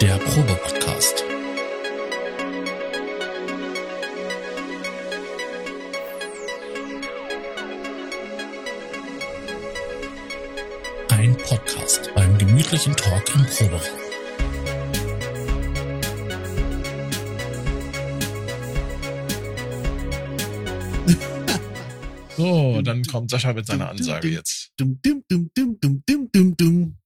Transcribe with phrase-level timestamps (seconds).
[0.00, 1.24] der Probe-Podcast.
[11.08, 13.80] Ein Podcast beim gemütlichen Talk im Proberaum.
[22.36, 24.70] So, dann kommt Sascha mit seiner Ansage jetzt.
[24.76, 26.97] Dum, dum, dum, dum, dum, dum, dum, dum.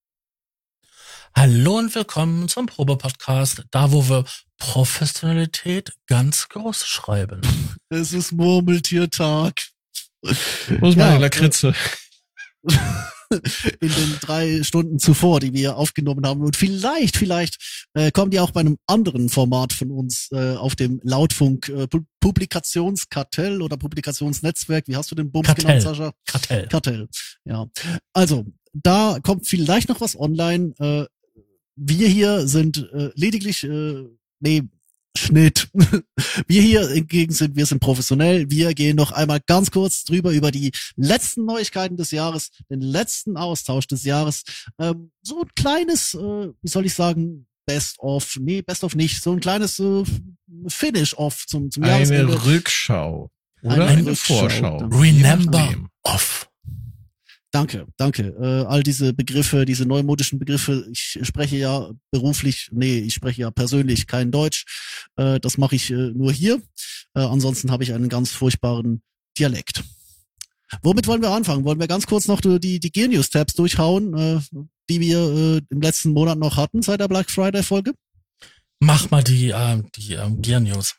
[1.35, 4.25] Hallo und willkommen zum Probe-Podcast, da wo wir
[4.59, 7.41] Professionalität ganz groß schreiben.
[7.89, 9.55] Es ist Murmeltiertag.
[10.23, 11.75] Wo ist Ja, meine Lakritze?
[13.81, 16.43] In den drei Stunden zuvor, die wir aufgenommen haben.
[16.43, 20.77] Und vielleicht, vielleicht äh, kommt ihr auch bei einem anderen Format von uns äh, auf
[20.77, 24.87] dem Lautfunk äh, Pu- Publikationskartell oder Publikationsnetzwerk.
[24.87, 25.65] Wie hast du den Bums Kartell.
[25.65, 26.13] genannt, Sascha?
[26.27, 26.69] Kartell.
[26.69, 27.09] Kartell.
[27.47, 27.67] Ja.
[28.13, 30.75] Also, da kommt vielleicht noch was online.
[30.79, 31.07] Äh,
[31.77, 34.05] wir hier sind äh, lediglich, äh,
[34.41, 34.63] nee,
[35.17, 35.69] Schnitt.
[36.47, 38.51] Wir hier hingegen sind, wir sind professionell.
[38.51, 43.37] Wir gehen noch einmal ganz kurz drüber über die letzten Neuigkeiten des Jahres, den letzten
[43.37, 44.43] Austausch des Jahres.
[44.79, 49.23] Ähm, so ein kleines, äh, wie soll ich sagen, Best of, nee, Best of nicht,
[49.23, 50.03] so ein kleines äh,
[50.69, 52.33] Finish off zum, zum Jahresende.
[52.33, 53.31] Eine Rückschau.
[53.63, 54.77] Oder Eine eine, Rückschau, Vorschau.
[54.79, 56.49] Remember off.
[57.53, 58.35] Danke, danke.
[58.41, 63.51] Äh, all diese Begriffe, diese neumodischen Begriffe, ich spreche ja beruflich, nee, ich spreche ja
[63.51, 64.65] persönlich kein Deutsch.
[65.17, 66.63] Äh, das mache ich äh, nur hier.
[67.15, 69.03] Äh, ansonsten habe ich einen ganz furchtbaren
[69.39, 69.85] Dialekt.
[70.83, 71.65] Womit wollen wir anfangen?
[71.65, 74.41] Wollen wir ganz kurz noch die, die Gear News Tabs durchhauen, äh,
[74.89, 77.93] die wir äh, im letzten Monat noch hatten seit der Black Friday Folge?
[78.81, 80.95] Mach mal die, ähm, die ähm, Gear News.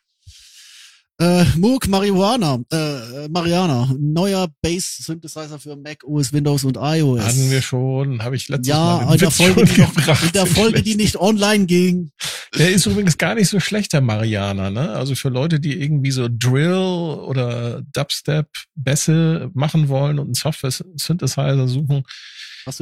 [1.22, 7.22] Äh, Moog Marihuana, äh, Mariana, neuer Bass Synthesizer für Mac OS, Windows und iOS.
[7.24, 10.24] Hatten wir schon, habe ich letztes ja, Mal in der Folge, schon die gebracht.
[10.24, 12.12] in der Folge, die nicht online ging.
[12.58, 14.90] Der ist übrigens gar nicht so schlecht, der Mariana, ne?
[14.92, 21.68] Also für Leute, die irgendwie so Drill oder Dubstep Bässe machen wollen und einen Software-Synthesizer
[21.68, 22.04] suchen,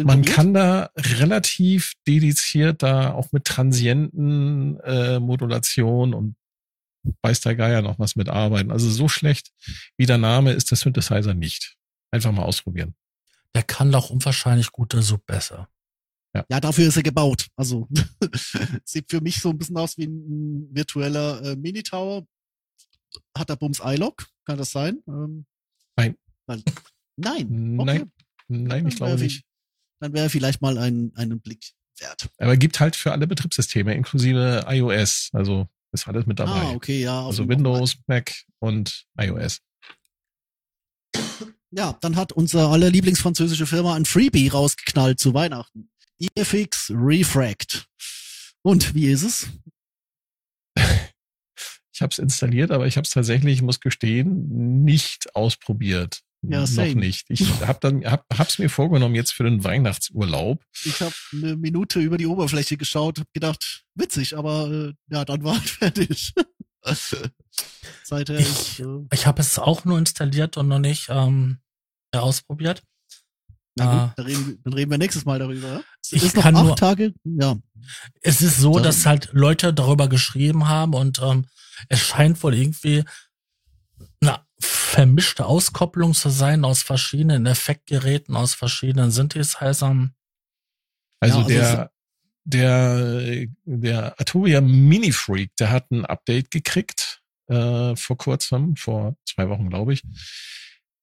[0.04, 6.36] Man kann da relativ dediziert da auch mit Transienten äh, Modulation und
[7.22, 8.72] weiß der Geier noch was mitarbeiten.
[8.72, 9.52] Also so schlecht
[9.98, 11.76] wie der Name ist der Synthesizer nicht.
[12.12, 12.96] Einfach mal ausprobieren.
[13.56, 15.70] Der kann doch unwahrscheinlich guter so besser.
[16.34, 17.48] Ja, dafür ist er gebaut.
[17.58, 17.90] Also
[18.86, 22.26] sieht für mich so ein bisschen aus wie ein virtueller äh, Mini-Tower.
[23.38, 24.28] Hat der Bums iLock?
[24.46, 25.00] Kann das sein?
[25.08, 25.46] Ähm,
[25.98, 26.16] Nein.
[26.46, 26.64] Weil,
[27.18, 27.80] nein.
[27.80, 28.06] Okay.
[28.48, 29.44] Nein, nein, ich glaube nicht.
[30.00, 32.30] Dann wäre vielleicht mal ein, einen Blick wert.
[32.38, 35.30] Aber gibt halt für alle Betriebssysteme, inklusive iOS.
[35.34, 36.52] Also ist alles mit dabei.
[36.52, 37.26] Ah, okay, ja.
[37.26, 39.60] Also Windows, Mac und iOS.
[41.72, 45.90] Ja, dann hat unser aller Lieblingsfranzösische Firma ein Freebie rausgeknallt zu Weihnachten.
[46.20, 47.88] EFX Refract.
[48.62, 49.48] Und wie ist es?
[51.94, 56.24] Ich habe es installiert, aber ich habe es tatsächlich, ich muss gestehen, nicht ausprobiert.
[56.44, 56.96] Ja, Noch same.
[56.96, 57.28] nicht.
[57.30, 60.64] Ich habe dann hab, hab's mir vorgenommen jetzt für den Weihnachtsurlaub.
[60.86, 65.44] Ich habe eine Minute über die Oberfläche geschaut, hab gedacht, witzig, aber äh, ja, dann
[65.44, 66.34] war halt fertig.
[68.04, 71.60] Seither Ich- äh, Ich habe es auch nur installiert und noch nicht ähm,
[72.14, 72.82] ausprobiert.
[73.76, 74.14] na gut, Ah.
[74.18, 75.84] dann, reden, wir- dann reden wir nächstes Mal darüber.
[76.04, 77.14] Es Ich ist noch kann acht nur- Tage.
[77.24, 77.58] Ja,
[78.22, 81.46] Es ist so, dass halt Leute darüber geschrieben haben und ähm,
[81.88, 83.04] es scheint wohl irgendwie
[84.92, 90.14] vermischte Auskopplung zu sein aus verschiedenen Effektgeräten, aus verschiedenen Synthesizern.
[91.22, 91.92] Also, Ja, also der,
[92.44, 99.48] der, der Arturia Mini Freak, der hat ein Update gekriegt äh, vor kurzem, vor zwei
[99.48, 100.04] Wochen, glaube ich.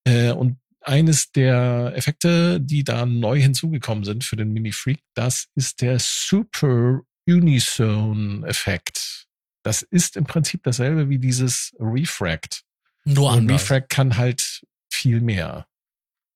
[0.04, 5.46] Äh, und eines der Effekte, die da neu hinzugekommen sind für den Mini Freak, das
[5.54, 9.28] ist der Super Unison Effekt.
[9.62, 12.67] Das ist im Prinzip dasselbe wie dieses Refract.
[13.14, 13.62] Nur Und anders.
[13.62, 15.66] Refract kann halt viel mehr.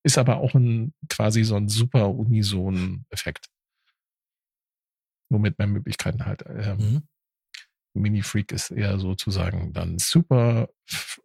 [0.05, 3.47] Ist aber auch ein quasi so ein super Unison-Effekt.
[5.31, 6.45] Nur mit mehr Möglichkeiten halt.
[6.47, 7.09] Ähm, Mhm.
[7.95, 10.71] Mini Freak ist eher sozusagen dann super,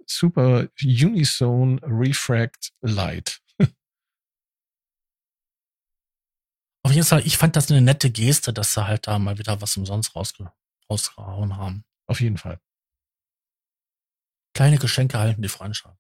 [0.06, 3.40] super Unison Refract Light.
[6.84, 9.62] Auf jeden Fall, ich fand das eine nette Geste, dass sie halt da mal wieder
[9.62, 10.52] was umsonst rausge
[10.90, 11.86] rausgehauen haben.
[12.06, 12.60] Auf jeden Fall.
[14.58, 16.00] Kleine Geschenke halten die Freundschaft.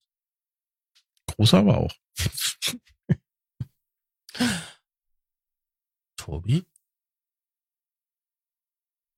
[1.27, 1.93] Großer aber auch.
[6.17, 6.65] Tobi?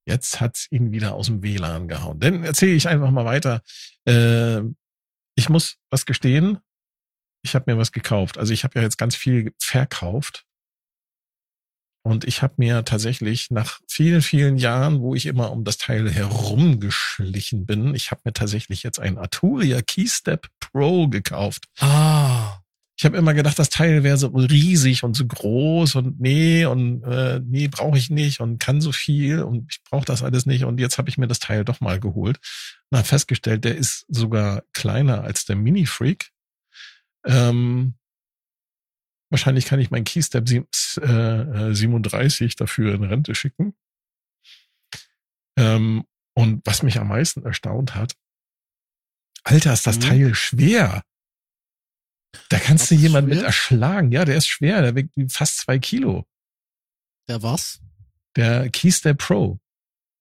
[0.06, 2.19] Jetzt hat's ihn wieder aus dem WLAN gehauen.
[2.19, 3.63] Dann erzähle ich einfach mal weiter.
[4.06, 4.59] Äh,
[5.36, 6.59] ich muss was gestehen.
[7.41, 8.38] Ich habe mir was gekauft.
[8.38, 10.45] Also ich habe ja jetzt ganz viel verkauft.
[12.10, 16.10] Und ich habe mir tatsächlich nach vielen, vielen Jahren, wo ich immer um das Teil
[16.10, 21.66] herumgeschlichen bin, ich habe mir tatsächlich jetzt ein Arturia Keystep Pro gekauft.
[21.80, 22.62] Ah.
[22.98, 27.04] Ich habe immer gedacht, das Teil wäre so riesig und so groß und nee und
[27.04, 30.64] äh, nee, brauche ich nicht und kann so viel und ich brauche das alles nicht.
[30.64, 32.40] Und jetzt habe ich mir das Teil doch mal geholt
[32.90, 36.32] und habe festgestellt, der ist sogar kleiner als der Mini Freak.
[37.24, 37.94] Ähm,
[39.30, 40.68] wahrscheinlich kann ich meinen Keystep sieb-
[41.02, 43.76] äh, 37 dafür in Rente schicken.
[45.58, 46.06] Ähm,
[46.36, 48.16] und was mich am meisten erstaunt hat,
[49.44, 50.02] Alter, ist das Mhm.
[50.02, 51.04] Teil schwer.
[52.50, 54.12] Da kannst du jemanden mit erschlagen.
[54.12, 54.81] Ja, der ist schwer.
[54.81, 56.25] Der wiegt fast zwei Kilo.
[57.28, 57.80] Der was?
[58.36, 59.60] Der Keystep Pro.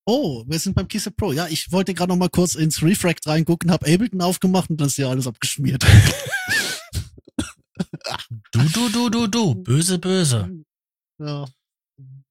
[0.06, 1.32] Oh, wir sind beim Keystep Pro.
[1.32, 4.88] Ja, ich wollte gerade noch mal kurz ins Refract reingucken, hab Ableton aufgemacht und das
[4.92, 5.84] ist ja alles abgeschmiert.
[8.58, 9.54] Du, du, du, du, du.
[9.54, 10.50] Böse, böse.
[11.20, 11.46] ja.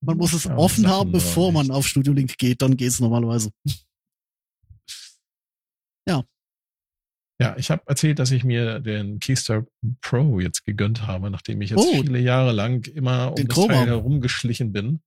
[0.02, 3.50] Man muss es Ja, offen haben, bevor man auf Studio Link geht, dann geht's normalerweise.
[7.40, 9.70] Ja, ich habe erzählt, dass ich mir den Keystep
[10.02, 12.02] Pro jetzt gegönnt habe, nachdem ich jetzt Oh.
[12.02, 13.74] viele Jahre lang immer um Den das Chroma.
[13.76, 15.02] Teil herumgeschlichen bin.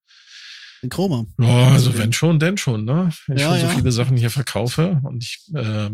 [0.81, 1.27] Den Chroma.
[1.41, 3.11] Ja, also wenn schon, denn schon, ne?
[3.27, 3.75] Wenn ich Ja, schon so ja.
[3.75, 5.91] viele Sachen hier verkaufe und ich äh,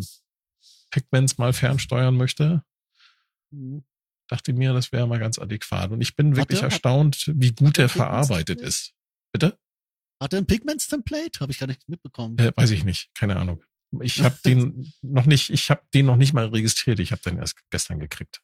[0.90, 2.62] Pigments mal fernsteuern möchte,
[3.50, 3.82] Mhm.
[4.28, 5.90] Dachte mir, das wäre mal ganz adäquat.
[5.90, 8.92] Und ich bin Hat wirklich hat- erstaunt, wie gut Pigments verarbeitet ist.
[9.32, 9.58] Bitte?
[10.22, 11.40] Hat er ein Pigments-Template?
[11.40, 12.38] Habe ich gar nicht mitbekommen.
[12.38, 13.62] Äh, weiß ich nicht, keine Ahnung.
[14.00, 16.98] Ich habe den noch nicht, ich habe den noch nicht mal registriert.
[17.00, 18.40] Ich habe den erst gestern gekriegt.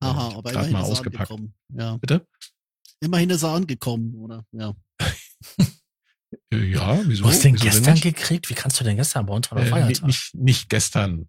[0.00, 1.30] Aha, Ja, aber immerhin mal ist er ausgepackt.
[1.30, 1.54] angekommen.
[1.68, 1.96] Ja.
[1.98, 2.26] Bitte?
[3.00, 4.44] Immerhin ist er angekommen, oder?
[4.52, 4.74] Ja.
[6.50, 7.24] Äh, ja, wieso?
[7.24, 8.48] Du hast den Wieso denn gestern gekriegt?
[8.48, 10.06] Wie kannst du den gestern bei uns an der Äh, Feiertag?
[10.06, 11.28] nicht, nicht, gestern.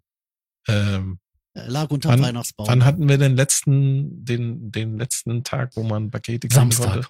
[0.66, 1.23] Ähm, Er
[1.54, 2.66] lag unter Wann- Weihnachtsbaum.
[2.66, 6.92] wann hatten wir den letzten, den, den letzten Tag, wo man Pakete kriegen Samstag.
[6.92, 7.08] konnte?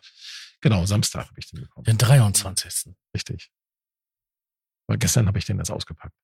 [0.61, 1.85] Genau, Samstag habe ich den bekommen.
[1.85, 2.94] Den 23.
[3.14, 3.50] Richtig.
[4.87, 6.14] Aber gestern habe ich den erst ausgepackt.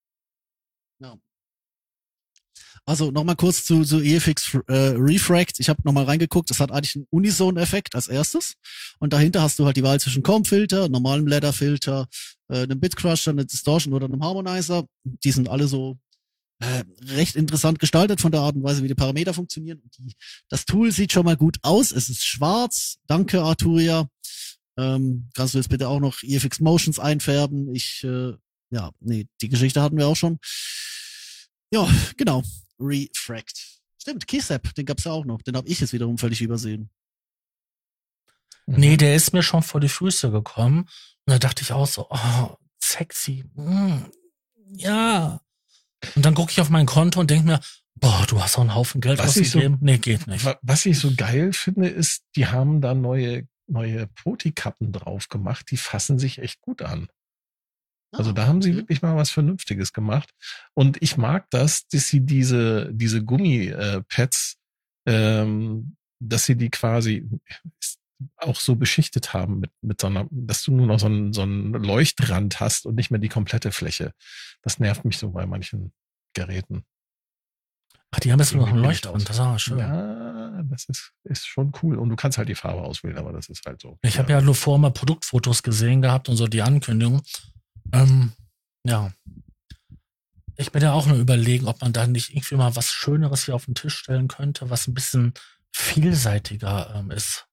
[2.87, 5.61] Also nochmal kurz zu, zu EFX äh, Refract.
[5.61, 6.51] Ich habe nochmal reingeguckt.
[6.51, 8.55] Das hat eigentlich einen Unison-Effekt als erstes.
[8.99, 12.09] Und dahinter hast du halt die Wahl zwischen Comb-Filter, normalem Ladder-Filter,
[12.49, 14.87] äh, einem Bitcrusher, einem Distortion oder einem Harmonizer.
[15.05, 15.99] Die sind alle so
[16.61, 16.85] äh,
[17.15, 19.83] recht interessant gestaltet von der Art und Weise, wie die Parameter funktionieren.
[19.99, 20.15] Die,
[20.49, 21.91] das Tool sieht schon mal gut aus.
[21.91, 22.99] Es ist schwarz.
[23.07, 24.09] Danke, Arturia.
[24.77, 27.75] Ähm, kannst du jetzt bitte auch noch EFX Motions einfärben?
[27.75, 28.35] Ich, äh,
[28.71, 30.39] ja, nee, die Geschichte hatten wir auch schon.
[31.73, 32.43] Ja, genau.
[32.79, 33.81] Refract.
[34.01, 35.43] Stimmt, Keysap, den gab's ja auch noch.
[35.43, 36.91] Den habe ich jetzt wiederum völlig übersehen.
[38.67, 40.81] Nee, der ist mir schon vor die Füße gekommen.
[40.81, 40.89] Und
[41.27, 43.45] da dachte ich auch so, oh, sexy.
[43.55, 44.05] Mm,
[44.75, 45.41] ja.
[46.17, 47.61] Und dann gucke ich auf mein Konto und denke mir,
[47.97, 49.79] boah, du hast auch einen Haufen Geld Was ich so- ausgegeben.
[49.83, 50.45] nee, geht nicht.
[50.45, 55.71] Wa- Was ich so geil finde, ist, die haben da neue, neue Poti-Kappen drauf gemacht.
[55.71, 57.09] Die fassen sich echt gut an.
[58.13, 60.31] Also Ah, da haben sie wirklich mal was Vernünftiges gemacht.
[60.75, 64.57] Und ich mag das, dass sie diese, diese Gummi-Pads,
[65.07, 67.29] ähm, dass sie die quasi
[68.37, 71.43] auch so beschichtet haben mit, mit so einer, dass du nur noch so einen, so
[71.43, 74.13] einen Leuchtrand hast und nicht mehr die komplette Fläche.
[74.63, 75.93] Das nervt mich so bei manchen
[76.35, 76.85] Geräten.
[78.13, 79.19] Ach, die haben jetzt nur noch einen Leuchtturm.
[79.19, 79.79] Das ist aber schön.
[79.79, 81.97] Ja, das ist, ist schon cool.
[81.97, 83.99] Und du kannst halt die Farbe auswählen, aber das ist halt so.
[84.03, 87.23] Ich habe ja nur vorher mal Produktfotos gesehen gehabt und so die Ankündigung.
[87.93, 88.33] Ähm,
[88.85, 89.13] ja.
[90.57, 93.55] Ich bin ja auch nur überlegen, ob man da nicht irgendwie mal was Schöneres hier
[93.55, 95.33] auf den Tisch stellen könnte, was ein bisschen
[95.73, 97.47] vielseitiger ähm, ist.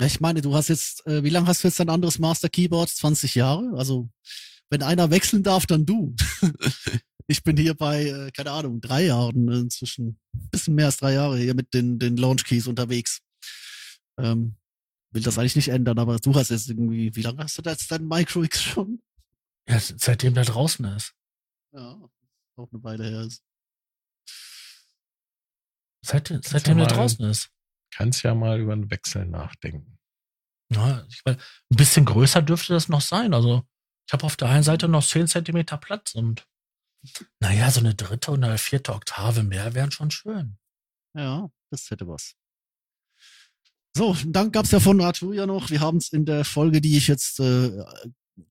[0.00, 2.88] Ich meine, du hast jetzt, äh, wie lange hast du jetzt dein anderes Master Keyboard?
[2.88, 3.72] 20 Jahre?
[3.76, 4.08] Also,
[4.70, 6.14] wenn einer wechseln darf, dann du.
[7.26, 10.18] ich bin hier bei, äh, keine Ahnung, drei Jahren inzwischen,
[10.50, 13.20] bisschen mehr als drei Jahre hier mit den, den Launch Keys unterwegs.
[14.18, 14.56] Ähm,
[15.12, 17.70] will das eigentlich nicht ändern, aber du hast jetzt irgendwie, wie lange hast du da
[17.70, 19.00] jetzt dein Micro X schon?
[19.68, 21.14] Ja, seitdem der draußen ist.
[21.72, 22.00] Ja,
[22.56, 23.42] auch eine Weile her ist.
[26.02, 27.50] Seit, seitdem der draußen ist.
[27.90, 29.98] Kannst ja mal über einen Wechsel nachdenken.
[30.72, 33.34] Ja, ich mein, ein bisschen größer dürfte das noch sein.
[33.34, 33.64] Also
[34.06, 36.46] ich habe auf der einen Seite noch 10 Zentimeter Platz und
[37.40, 40.58] naja, so eine dritte oder eine vierte Oktave mehr wären schon schön.
[41.14, 42.34] Ja, das hätte was.
[43.96, 47.08] So, dann gab's ja von Arturia noch, wir haben es in der Folge, die ich
[47.08, 47.84] jetzt äh,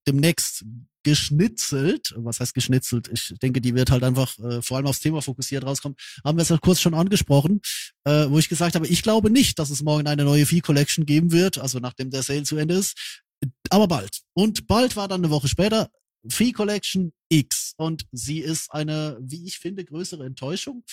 [0.08, 0.66] demnächst
[1.04, 3.10] geschnitzelt, was heißt geschnitzelt?
[3.12, 5.96] Ich denke, die wird halt einfach äh, vor allem aufs Thema fokussiert rauskommen.
[6.24, 7.62] Haben wir es ja kurz schon angesprochen,
[8.04, 11.06] äh, wo ich gesagt habe, ich glaube nicht, dass es morgen eine neue Fee Collection
[11.06, 13.22] geben wird, also nachdem der Sale zu Ende ist,
[13.70, 14.22] aber bald.
[14.34, 15.90] Und bald war dann eine Woche später
[16.28, 20.84] Fee Collection X und sie ist eine, wie ich finde, größere Enttäuschung.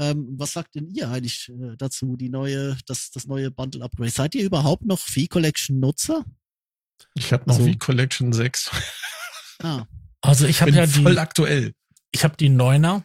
[0.00, 4.10] Ähm, was sagt denn ihr eigentlich äh, dazu, die neue, das, das neue Bundle Upgrade?
[4.10, 6.24] Seid ihr überhaupt noch Fee Collection Nutzer?
[7.14, 8.70] Ich habe noch Also- wie Collection 6.
[9.62, 9.84] Ah,
[10.22, 11.74] Also ich habe Bin ja voll die, aktuell.
[12.10, 13.04] ich habe die Neuner.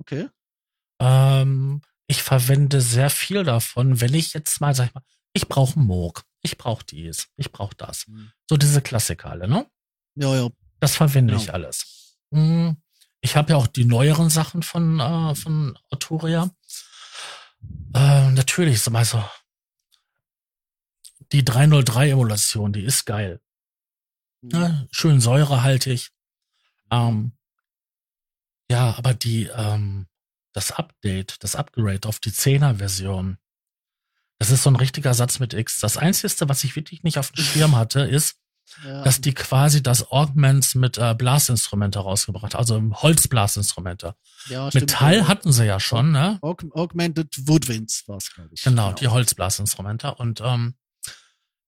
[0.00, 0.28] okay.
[1.00, 5.02] Ähm, ich verwende sehr viel davon, wenn ich jetzt mal, sag ich mal,
[5.32, 8.06] ich brauche einen Moog, ich brauche dies, ich brauche das.
[8.06, 8.30] Mhm.
[8.48, 9.66] So diese Klassiker alle, ne?
[10.16, 10.48] Ja, ja.
[10.80, 11.42] Das verwende Genau.
[11.42, 12.16] ich alles.
[12.32, 12.76] Hm,
[13.22, 16.50] Ich habe ja auch die neueren Sachen von, äh, von Arturia.
[17.94, 19.22] Äh, natürlich, so mal so.
[21.32, 23.40] Die 303-Emulation, die ist geil.
[24.42, 24.48] Mhm.
[24.50, 24.88] Ne?
[24.90, 26.10] Schön säurehaltig.
[26.90, 27.32] Ähm,
[28.70, 30.06] ja, aber die, ähm,
[30.52, 33.38] das Update, das Upgrade auf die 10er-Version,
[34.38, 35.78] das ist so ein richtiger Satz mit X.
[35.80, 38.36] Das Einzige, was ich wirklich nicht auf dem Schirm hatte, ist,
[38.84, 39.02] Ja.
[39.02, 44.14] dass die quasi das Augments mit äh, Blasinstrumente rausgebracht, also Holzblasinstrumente.
[44.46, 44.82] ja, stimmt.
[44.92, 46.38] Metall Äh, hatten sie ja schon, ne?
[46.40, 48.62] Aug Augmented Woodwinds war es, glaube ich.
[48.62, 50.14] Genau, die Holzblasinstrumente.
[50.14, 50.74] Und ähm,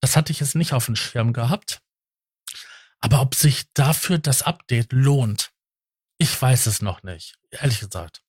[0.02, 1.80] das hatte ich jetzt nicht auf dem Schirm gehabt.
[3.00, 5.52] Aber ob sich dafür das Update lohnt,
[6.18, 8.22] ich weiß es noch nicht, ehrlich gesagt.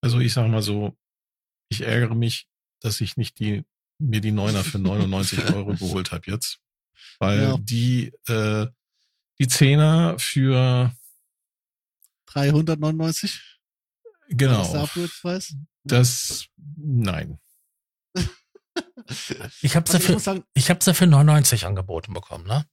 [0.00, 0.96] Also ich sage mal so,
[1.68, 2.48] ich ärgere mich,
[2.80, 3.64] dass ich nicht die
[3.98, 6.60] mir die Neuner für 99 Euro geholt habe jetzt.
[7.18, 7.56] Weil Ja.
[7.58, 8.66] die, äh,
[9.38, 10.94] die Zehner für
[12.26, 13.58] 399?
[14.28, 14.88] War das der genau
[15.84, 17.38] das nein.
[19.62, 22.66] Ich habe Also ich dafür, sagen, ich habe dafür 99 angeboten bekommen, ne?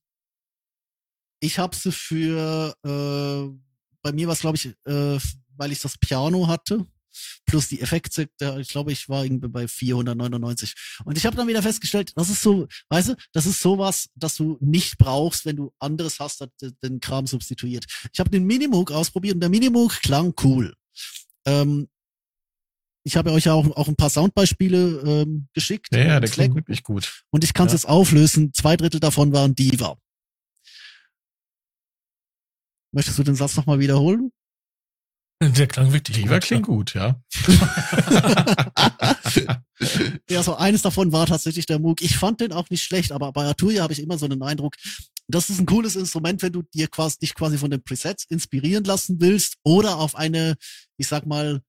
[1.40, 3.60] ich habe sie für, äh,
[4.02, 5.20] bei mir war es, glaube ich, äh,
[5.58, 6.86] weil ich das Piano hatte,
[7.46, 10.74] plus die Effekte, da, ich glaube, ich war irgendwie bei 499.
[11.06, 14.36] Und ich habe dann wieder festgestellt, das ist so, weißt du, das ist sowas, das
[14.36, 17.86] du nicht brauchst, wenn du anderes hast, das den- den Kram substituiert.
[18.14, 20.74] Ich habe den Minimoog ausprobiert und der Minimoog klang cool.
[21.46, 21.90] Ähm,
[23.04, 25.88] ich habe euch ja auch, auch ein paar Soundbeispiele ähm, geschickt.
[25.94, 26.46] Ja, ja, der Slack.
[26.46, 27.24] klingt wirklich gut.
[27.32, 27.78] Und ich kann es Ja.
[27.78, 28.54] jetzt auflösen.
[28.54, 29.98] Zwei Drittel davon waren Diva.
[32.94, 34.32] Möchtest du den Satz nochmal wiederholen?
[35.42, 36.48] Der klang wirklich Die war gut.
[36.48, 37.22] klingt gut, ja.
[40.30, 42.02] ja, so eines davon war tatsächlich der Moog.
[42.02, 44.76] Ich fand den auch nicht schlecht, aber bei Arturia habe ich immer so den Eindruck,
[45.28, 48.84] das ist ein cooles Instrument, wenn du dir quasi dich quasi von den Presets inspirieren
[48.84, 50.56] lassen willst oder auf eine,
[50.98, 51.62] ich sag mal,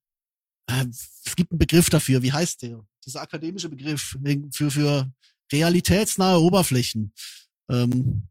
[0.66, 0.86] äh,
[1.24, 2.22] es gibt einen Begriff dafür.
[2.22, 2.84] Wie heißt der?
[3.04, 4.16] Dieser akademische Begriff
[4.52, 5.12] für für
[5.52, 7.12] realitätsnahe Oberflächen.
[7.70, 8.28] Ähm,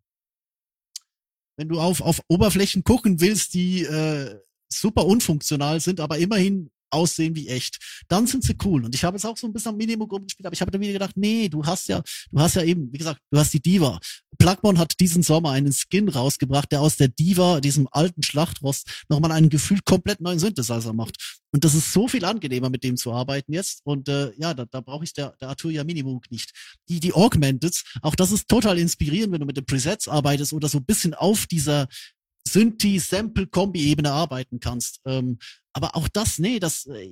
[1.58, 7.36] wenn du auf auf Oberflächen gucken willst, die äh, super unfunktional sind, aber immerhin aussehen
[7.36, 8.86] wie echt, dann sind sie cool.
[8.86, 10.82] Und ich habe jetzt auch so ein bisschen am Minimum rumgespielt, aber ich habe dann
[10.82, 13.62] wieder gedacht, nee, du hast ja, du hast ja eben, wie gesagt, du hast die
[13.62, 14.00] Diva.
[14.38, 19.32] Plugmon hat diesen Sommer einen Skin rausgebracht, der aus der Diva, diesem alten Schlachtrost, nochmal
[19.32, 21.42] einen gefühlt komplett neuen Synthesizer macht.
[21.54, 23.82] Und das ist so viel angenehmer, mit dem zu arbeiten jetzt.
[23.84, 26.52] Und äh, ja, da, da brauche ich der, der Arturia Minimoog nicht.
[26.90, 30.68] Die, die Augmented, auch das ist total inspirierend, wenn du mit den Presets arbeitest oder
[30.68, 31.88] so ein bisschen auf dieser
[32.48, 35.00] Synthi-Sample-Kombi-Ebene arbeiten kannst.
[35.06, 35.38] Ähm,
[35.74, 37.10] aber auch das, nee, das, äh,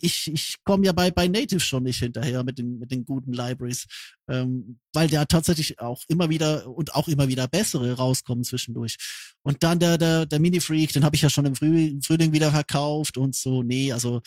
[0.00, 3.32] ich, ich komme ja bei, bei Native schon nicht hinterher mit den, mit den guten
[3.32, 3.86] Libraries,
[4.28, 8.96] ähm, weil der tatsächlich auch immer wieder und auch immer wieder bessere rauskommen zwischendurch.
[9.42, 12.52] Und dann der, der, der Mini-Freak, den habe ich ja schon im, Früh, Frühling wieder
[12.52, 14.20] verkauft und so, nee, also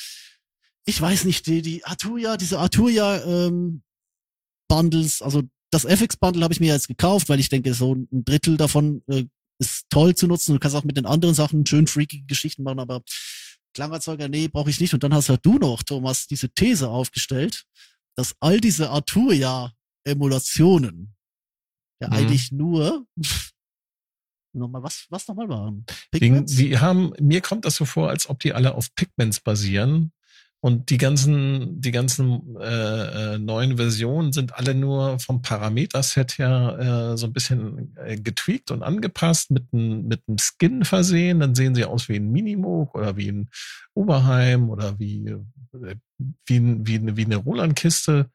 [0.86, 3.84] ich weiß nicht, die, die Arturia, diese Arturia ähm,
[4.70, 8.58] Bundles, also das FX-Bundle habe ich mir jetzt gekauft, weil ich denke, so ein Drittel
[8.58, 9.26] davon äh,
[9.60, 10.54] ist toll zu nutzen.
[10.54, 13.02] Du kannst auch mit den anderen Sachen schön freakige Geschichten machen, aber
[13.74, 14.94] Klangerzeuger, nee, brauche ich nicht.
[14.94, 17.64] Und dann hast ja du noch, Thomas, diese These aufgestellt,
[18.16, 21.14] dass all diese Arturia-Emulationen
[22.02, 22.14] ja Mhm.
[22.14, 23.06] eigentlich nur
[24.54, 25.86] nochmal, was, was nochmal waren?
[26.14, 26.56] Die, Pigments?
[26.56, 30.12] die haben, mir kommt das so vor, als ob die alle auf Pigments basieren.
[30.68, 37.14] Und die ganzen, die ganzen äh, äh, neuen Versionen sind alle nur vom Parameterset her
[37.14, 41.40] äh, so ein bisschen äh, getweakt und angepasst, mit einem mit Skin versehen.
[41.40, 43.50] Dann sehen sie aus wie ein Minimoog oder wie ein
[43.94, 45.96] Oberheim oder wie, äh,
[46.46, 48.30] wie, wie, eine, wie eine Roland-Kiste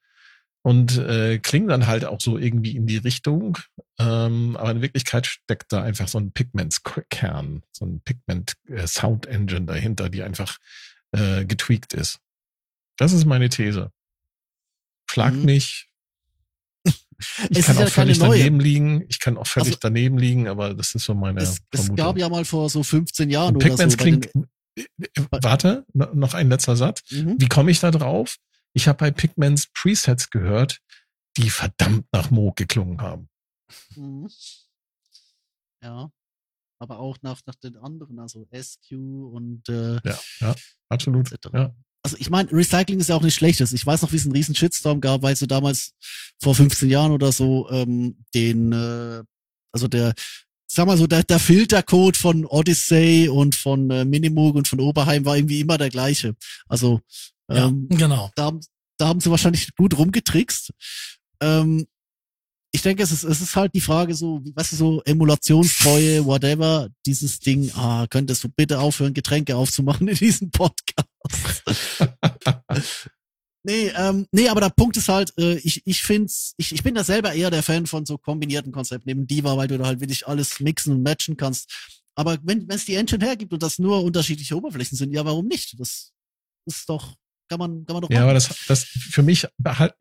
[0.63, 3.59] und äh, klingen dann halt auch so irgendwie in die Richtung.
[3.99, 10.23] Ähm, aber in Wirklichkeit steckt da einfach so ein Pigments-Kern, so ein Pigment-Sound-Engine dahinter, die
[10.23, 10.57] einfach
[11.13, 12.19] äh, getweakt ist.
[12.97, 13.91] Das ist meine These.
[15.11, 15.45] Schlag Mhm.
[15.45, 15.89] mich.
[17.51, 19.05] Ich Es kann ist ja auch völlig daneben liegen.
[19.09, 21.97] Ich kann auch völlig Also- daneben liegen, aber das ist so meine es, es Vermutung.
[21.97, 23.97] gab ja mal vor so 15 Jahren Und oder so.
[23.97, 24.27] Klingt.
[24.35, 27.03] äh, äh, Warte, no- noch ein letzter Satz.
[27.13, 27.37] Mhm.
[27.39, 28.37] Wie komme ich da drauf?
[28.73, 30.81] Ich habe bei Pigments Presets gehört,
[31.37, 33.29] die verdammt nach Moog geklungen haben.
[33.95, 34.29] Mhm.
[35.83, 36.11] Ja.
[36.83, 40.55] Aber auch nach, nach den anderen, also SQ und äh, Ja, ja,
[40.89, 41.31] absolut.
[41.31, 41.49] etc.
[41.55, 41.75] Ja.
[42.05, 43.73] Also ich meine, Recycling ist ja auch nicht schlechtes.
[43.73, 45.93] Ich weiß noch, wie es einen riesen Shitstorm gab, weil sie damals
[46.43, 49.23] vor 15 Jahren oder so ähm, den äh,
[49.73, 50.13] also der,
[50.67, 55.25] sag mal so, der, der Filtercode von Odyssey und von äh, Minimoog und von Oberheim
[55.25, 56.35] war irgendwie immer der gleiche.
[56.67, 57.01] Also
[57.49, 58.31] ähm, ja, genau.
[58.35, 58.61] Da, haben-
[58.99, 60.71] da haben sie wahrscheinlich gut rumgetrickst.
[61.41, 61.87] Ähm,
[62.75, 66.89] ich denke, es ist, es ist halt die Frage so, weißt du, so Emulationstreue, whatever,
[67.05, 71.07] dieses Ding, ah, könntest du bitte aufhören, Getränke aufzumachen in diesem Podcast?
[73.63, 76.95] nee, ähm, nee, aber der Punkt ist halt, äh, ich, ich find's, ich, ich bin
[76.95, 80.01] da selber eher der Fan von so kombinierten Konzepten, eben Diva, weil du da halt
[80.01, 81.71] wirklich alles mixen und matchen kannst.
[82.15, 85.79] Aber wenn es die Engine hergibt und das nur unterschiedliche Oberflächen sind, ja, warum nicht?
[85.79, 86.13] Das
[86.67, 87.17] ist doch,
[87.49, 88.25] kann man, kann man doch Ja, machen.
[88.25, 89.47] aber das, das für mich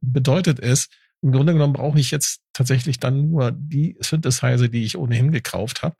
[0.01, 0.87] bedeutet es,
[1.21, 5.83] im Grunde genommen brauche ich jetzt tatsächlich dann nur die Synthesizer, die ich ohnehin gekauft
[5.83, 5.95] habe.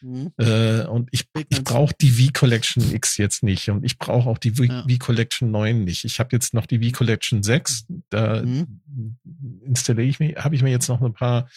[0.00, 0.32] Mhm.
[0.38, 4.50] Äh, und ich, ich brauche die V-Collection X jetzt nicht und ich brauche auch die
[4.50, 4.84] V- Ja.
[4.88, 6.04] V-Collection 9 nicht.
[6.04, 7.86] Ich habe jetzt noch die V-Collection 6.
[8.10, 8.80] Da Mhm.
[9.64, 11.48] installiere ich mir, habe ich mir jetzt noch ein paar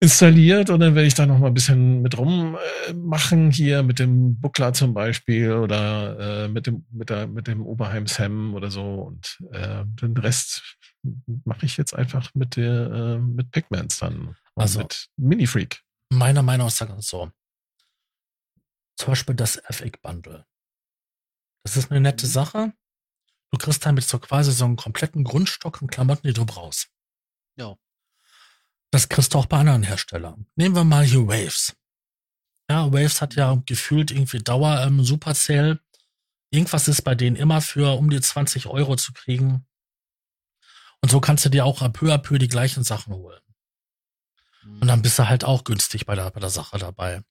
[0.00, 2.56] installiert und dann werde ich da noch mal ein bisschen mit rum
[2.88, 7.66] äh, hier mit dem Buckler zum Beispiel oder äh, mit dem mit der mit dem
[7.66, 10.76] Oberheim Sam oder so und äh, den Rest
[11.44, 15.82] mache ich jetzt einfach mit der äh, mit Pigments dann und Also- mit Mini Freak.
[16.10, 17.30] Meiner Meinung nach ist das so.
[18.96, 20.46] Zum Beispiel das FX-Bundle.
[21.64, 22.30] Das ist eine nette Mhm.
[22.30, 22.72] Sache.
[23.50, 26.90] Du kriegst damit so quasi so einen kompletten Grundstock an Klamotten, die du brauchst.
[27.56, 27.76] Ja.
[28.90, 30.46] Das kriegst du auch bei anderen Herstellern.
[30.56, 31.76] Nehmen wir mal hier Waves.
[32.70, 35.80] Ja, Waves hat ja gefühlt irgendwie Dauer ähm, Super Sale.
[36.50, 39.66] Irgendwas ist bei denen immer für um die 20 Euro zu kriegen.
[41.02, 43.40] Und so kannst du dir auch peu à peu die gleichen Sachen holen.
[44.80, 47.22] Und dann bist du halt auch günstig bei der, bei der Sache dabei.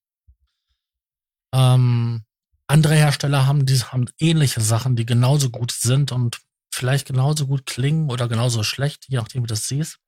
[1.53, 2.23] Ähm,
[2.67, 6.41] andere Hersteller haben, die haben ähnliche Sachen, die genauso gut sind und
[6.73, 9.99] vielleicht genauso gut klingen oder genauso schlecht, je nachdem, wie du das siehst.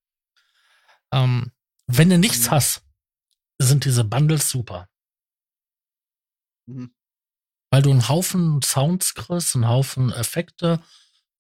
[1.13, 1.51] Ähm,
[1.87, 2.51] wenn du nichts Mhm.
[2.51, 2.83] hast,
[3.61, 4.87] sind diese Bundles super.
[6.67, 6.93] Mhm.
[7.71, 10.81] Weil du einen Haufen Sounds kriegst, einen Haufen Effekte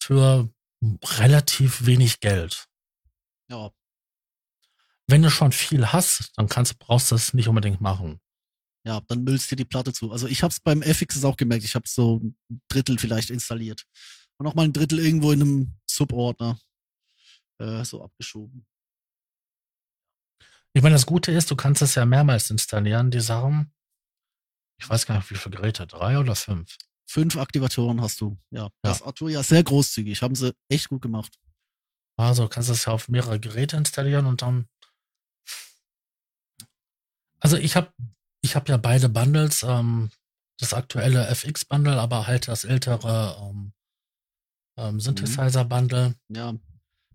[0.01, 0.49] für
[0.81, 2.67] relativ wenig Geld.
[3.49, 3.71] Ja,
[5.07, 8.19] Wenn du schon viel hast, dann kannst, brauchst du das nicht unbedingt machen.
[8.85, 10.11] ja, dann müllst dir die Platte zu.
[10.11, 12.37] Also ich habe es beim FX auch gemerkt, ich habe so ein
[12.69, 13.83] Drittel vielleicht installiert.
[14.37, 16.59] Und noch mal ein Drittel irgendwo in einem Subordner
[17.59, 18.65] äh, so abgeschoben.
[20.73, 23.73] Ich meine, das Gute ist, du kannst es ja mehrmals installieren, die Sachen.
[24.79, 26.77] Ich weiß gar nicht, wie viele Geräte, drei oder fünf.
[27.09, 28.37] Fünf Aktivatoren hast du.
[28.51, 30.21] Ja, das Arturia sehr großzügig.
[30.21, 31.39] Haben sie echt gut gemacht.
[32.17, 34.67] Also du kannst es ja auf mehrere Geräte installieren und dann.
[37.39, 37.91] Also ich habe
[38.41, 40.11] ich hab ja beide Bundles, ähm,
[40.59, 43.73] das aktuelle FX-Bundle, aber halt das ältere ähm,
[44.77, 46.13] ähm, Synthesizer-Bundle.
[46.27, 46.53] Ja,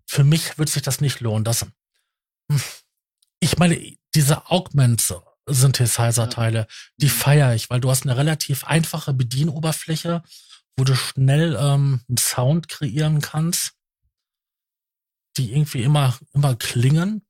[0.06, 1.44] Für mich wird sich das nicht lohnen.
[1.44, 1.66] Das,
[3.38, 4.50] ich meine, diese
[5.46, 10.22] Augment-Synthesizer-Teile, die feiere ich, weil du hast eine relativ einfache Bedienoberfläche,
[10.76, 13.72] wo du schnell ähm, einen Sound kreieren kannst,
[15.36, 17.26] die irgendwie immer, immer klingen.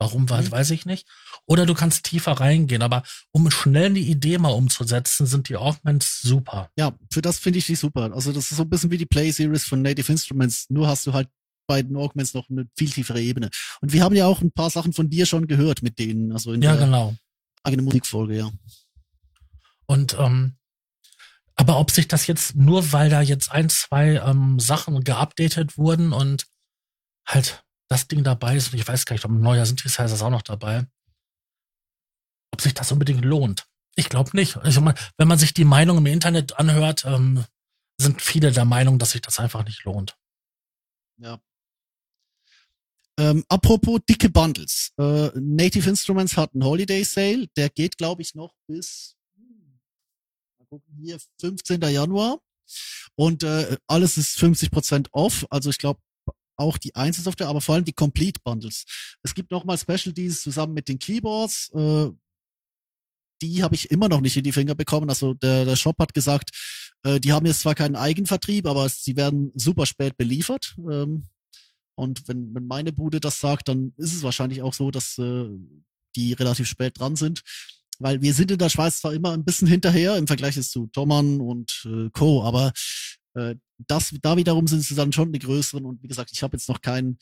[0.00, 0.52] Warum, weiß, Mhm.
[0.52, 1.08] weiß ich nicht.
[1.46, 3.02] Oder du kannst tiefer reingehen, aber
[3.32, 6.70] um schnell eine Idee mal umzusetzen, sind die Augments super.
[6.78, 8.12] ja, für das finde ich die super.
[8.14, 10.66] Also das ist so ein bisschen wie die Play Series von Native Instruments.
[10.68, 11.28] Nur hast du halt
[11.68, 13.50] bei den Augments noch eine viel tiefere Ebene.
[13.80, 16.52] Und wir haben ja auch ein paar Sachen von dir schon gehört mit denen, also
[16.52, 17.14] in Ja, der genau.
[17.62, 18.50] eigenen Musikfolge, ja.
[19.86, 20.56] Und ähm,
[21.54, 26.12] aber ob sich das jetzt nur, weil da jetzt ein, zwei ähm, Sachen geupdatet wurden
[26.12, 26.46] und
[27.26, 30.22] halt das Ding dabei ist, und ich weiß gar nicht, ob ein neuer Synthesizer ist
[30.22, 30.86] auch noch dabei,
[32.52, 33.66] ob sich das unbedingt lohnt.
[33.96, 34.56] Ich glaube nicht.
[34.64, 37.44] Ich meine, wenn man sich die Meinung im Internet anhört, ähm,
[38.00, 40.16] sind viele der Meinung, dass sich das einfach nicht lohnt.
[41.16, 41.40] Ja.
[43.18, 44.92] Ähm, apropos dicke Bundles.
[44.96, 47.48] Äh, Native Instruments hat einen Holiday Sale.
[47.56, 49.80] Der geht, glaube ich, noch bis hm,
[50.58, 51.80] mal gucken, hier 15.
[51.82, 52.38] Januar.
[53.16, 55.46] Und äh, alles ist 50% off.
[55.50, 56.00] Also ich glaube
[56.56, 58.84] auch die Einzelsoftware, aber vor allem die Complete Bundles.
[59.22, 61.70] Es gibt nochmal Specialties zusammen mit den Keyboards.
[61.74, 62.10] Äh,
[63.42, 65.08] die habe ich immer noch nicht in die Finger bekommen.
[65.08, 66.50] Also der, der Shop hat gesagt,
[67.04, 70.76] äh, die haben jetzt zwar keinen Eigenvertrieb, aber sie werden super spät beliefert.
[70.78, 71.24] Ähm,
[71.98, 75.48] und wenn, wenn meine Bude das sagt, dann ist es wahrscheinlich auch so, dass äh,
[76.14, 77.42] die relativ spät dran sind.
[77.98, 81.40] Weil wir sind in der Schweiz zwar immer ein bisschen hinterher im Vergleich zu Thomann
[81.40, 82.72] und äh, Co., aber
[83.34, 85.84] äh, das, da wiederum sind sie dann schon die größeren.
[85.84, 87.18] Und wie gesagt, ich habe jetzt noch keinen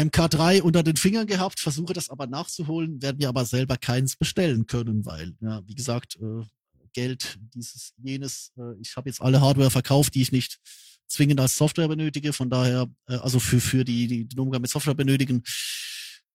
[0.00, 4.66] MK3 unter den Fingern gehabt, versuche das aber nachzuholen, werden wir aber selber keins bestellen
[4.66, 6.44] können, weil, ja, wie gesagt, äh,
[6.92, 10.58] Geld, dieses, jenes, äh, ich habe jetzt alle Hardware verkauft, die ich nicht
[11.08, 14.70] zwingend als Software benötige, von daher, äh, also für, für die, die den Umgang mit
[14.70, 15.42] Software benötigen.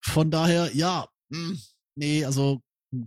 [0.04, 1.60] Von daher, ja, hm,
[1.96, 2.60] nee, also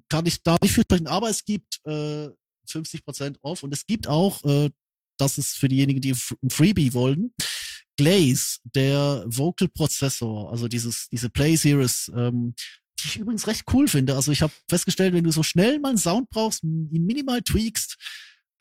[0.10, 2.30] kann ich da nicht für sprechen, aber es gibt äh,
[2.68, 4.70] 50% off und es gibt auch, äh,
[5.18, 7.34] das ist für diejenigen, die ein Freebie wollen,
[7.98, 12.54] Glaze, der Vocal Prozessor, also dieses, diese Play Series, ähm,
[13.00, 14.16] die ich übrigens recht cool finde.
[14.16, 17.98] Also ich habe festgestellt, wenn du so schnell mal einen Sound brauchst, ihn minimal tweakst,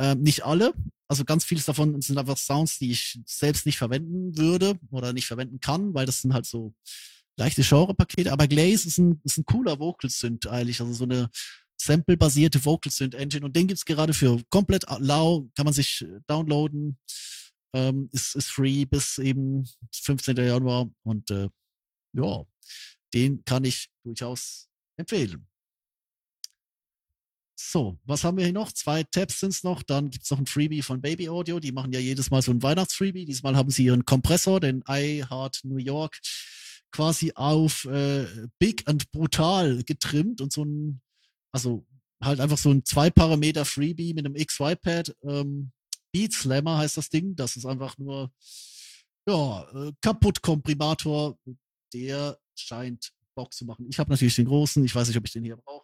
[0.01, 0.75] ähm, nicht alle,
[1.09, 5.27] also ganz vieles davon sind einfach Sounds, die ich selbst nicht verwenden würde oder nicht
[5.27, 6.75] verwenden kann, weil das sind halt so
[7.37, 8.33] leichte Genre-Pakete.
[8.33, 11.29] Aber Glaze ist ein, ist ein cooler Vocal-Synth eigentlich, also so eine
[11.77, 16.99] Sample-basierte Vocal-Synth-Engine und den gibt's gerade für komplett lau, kann man sich downloaden
[17.75, 20.37] ähm, ist, ist free bis eben 15.
[20.37, 21.49] Januar und äh,
[22.13, 22.45] ja,
[23.13, 25.47] den kann ich durchaus empfehlen.
[27.57, 28.73] So, was haben wir hier noch?
[28.73, 29.83] Zwei Tabs sind's noch.
[29.83, 31.61] Dann gibt's noch ein Freebie von Baby Audio.
[31.61, 33.25] Die machen ja jedes Mal so ein Weihnachtsfreebie.
[33.25, 36.19] Diesmal haben sie ihren Kompressor, den iHeart New York,
[36.91, 38.27] quasi auf äh,
[38.59, 41.01] Big and Brutal getrimmt und so ein,
[41.53, 41.87] also
[42.21, 45.15] halt einfach so ein zwei Parameter Freebie mit einem XY-Pad.
[45.23, 45.71] Ähm,
[46.13, 47.37] Beat Slammer heißt das Ding.
[47.37, 48.33] Das ist einfach nur,
[49.29, 51.39] ja, äh, Kaputt-Komprimator.
[51.93, 53.87] Der scheint Bock zu machen.
[53.89, 54.85] Ich habe natürlich den großen.
[54.85, 55.84] Ich weiß nicht, ob ich den hier brauche,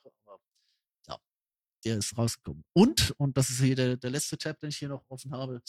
[1.85, 2.65] der ist rausgekommen.
[2.73, 5.63] Und, und das ist hier der, der letzte Tab, den ich hier noch offen habe.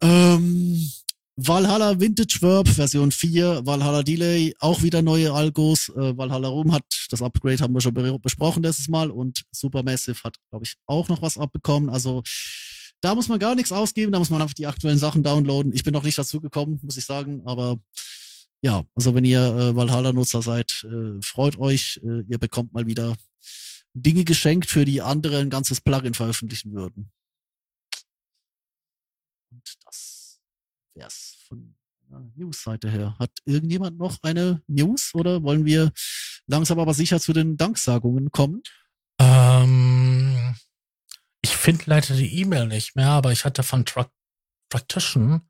[0.00, 0.90] Ähm,
[1.36, 5.88] Valhalla Vintage Verb Version 4, Valhalla Delay, auch wieder neue Algos.
[5.90, 10.36] Äh, Valhalla Room hat das Upgrade, haben wir schon besprochen letztes Mal und Supermassive hat,
[10.50, 11.88] glaube ich, auch noch was abbekommen.
[11.88, 12.22] Also
[13.00, 15.72] da muss man gar nichts ausgeben, da muss man einfach die aktuellen Sachen downloaden.
[15.72, 17.78] Ich bin noch nicht dazu gekommen, muss ich sagen, aber
[18.62, 23.16] ja, also wenn ihr äh, Valhalla-Nutzer seid, äh, freut euch, äh, ihr bekommt mal wieder
[23.94, 27.10] Dinge geschenkt, für die andere ein ganzes Plugin veröffentlichen würden.
[29.50, 30.40] Und das
[30.94, 31.74] wär's von
[32.08, 33.16] der News-Seite her.
[33.18, 35.92] Hat irgendjemand noch eine News oder wollen wir
[36.46, 38.62] langsam aber sicher zu den Danksagungen kommen?
[39.18, 40.56] Ähm,
[41.42, 44.10] ich finde leider die E-Mail nicht mehr, aber ich hatte von Truck
[44.68, 45.42] Practition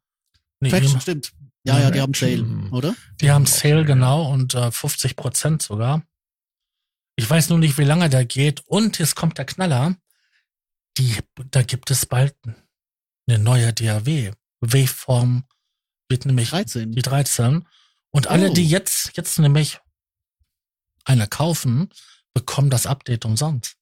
[0.61, 1.01] eine E-Mail.
[1.01, 1.33] stimmt.
[1.65, 2.95] Ja, ja, die haben Sale, oder?
[3.21, 6.03] Die haben Sale, genau, und äh, 50 Prozent sogar.
[7.17, 8.61] Ich weiß nur nicht, wie lange der geht.
[8.67, 9.97] Und jetzt kommt der Knaller.
[10.99, 11.17] Die,
[11.51, 12.35] da gibt es bald
[13.29, 14.33] eine neue DAW.
[14.61, 15.45] Waveform
[16.09, 16.93] wird nämlich 13.
[16.93, 17.67] die 13.
[18.13, 18.53] Und alle, Oh.
[18.55, 19.79] die jetzt, jetzt nämlich
[21.05, 21.91] eine kaufen,
[22.35, 23.77] bekommen das Update umsonst.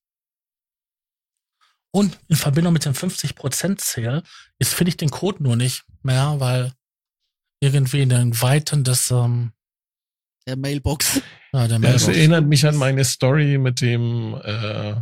[1.90, 4.22] Und in Verbindung mit dem 50% Sale,
[4.58, 6.72] jetzt finde ich den Code nur nicht mehr, weil
[7.60, 9.52] irgendwie in den Weiten des, ähm,
[10.46, 11.22] Der Mailbox.
[11.52, 14.94] Der Das erinnert mich an meine Story mit dem äh,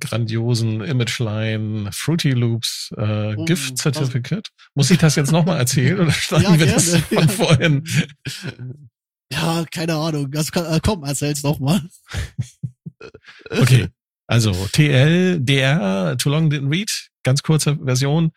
[0.00, 4.50] grandiosen Imageline Fruity Loops äh, Oh, Gift Certificate.
[4.74, 7.28] Muss ich das jetzt nochmal erzählen oder standen Ja, wir das von ja.
[7.28, 7.84] vorhin?
[9.32, 10.28] Ja, keine Ahnung.
[10.34, 10.50] Also,
[10.82, 11.80] komm, erzähl's noch mal.
[13.48, 13.88] Okay.
[14.26, 16.90] Also TL, DR, Too Long Didn't Read,
[17.22, 18.32] ganz kurze Version.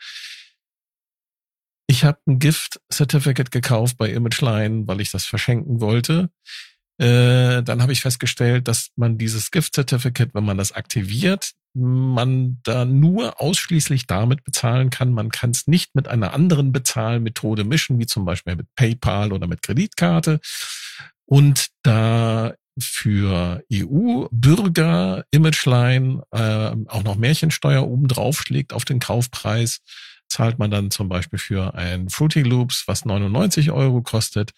[1.87, 6.29] Ich habe ein Gift Certificate gekauft bei Imageline, weil ich das verschenken wollte.
[6.99, 12.59] Äh, dann habe ich festgestellt, dass man dieses Gift Certificate, wenn man das aktiviert, man
[12.63, 15.11] da nur ausschließlich damit bezahlen kann.
[15.11, 19.47] Man kann es nicht mit einer anderen Bezahlmethode mischen, wie zum Beispiel mit PayPal oder
[19.47, 20.39] mit Kreditkarte.
[21.25, 29.79] Und da für EU-Bürger Imageline äh, auch noch Märchensteuer oben drauf schlägt auf den Kaufpreis,
[30.27, 34.51] zahlt man dann zum Beispiel für ein Fruity Loops, was 99 Euro kostet,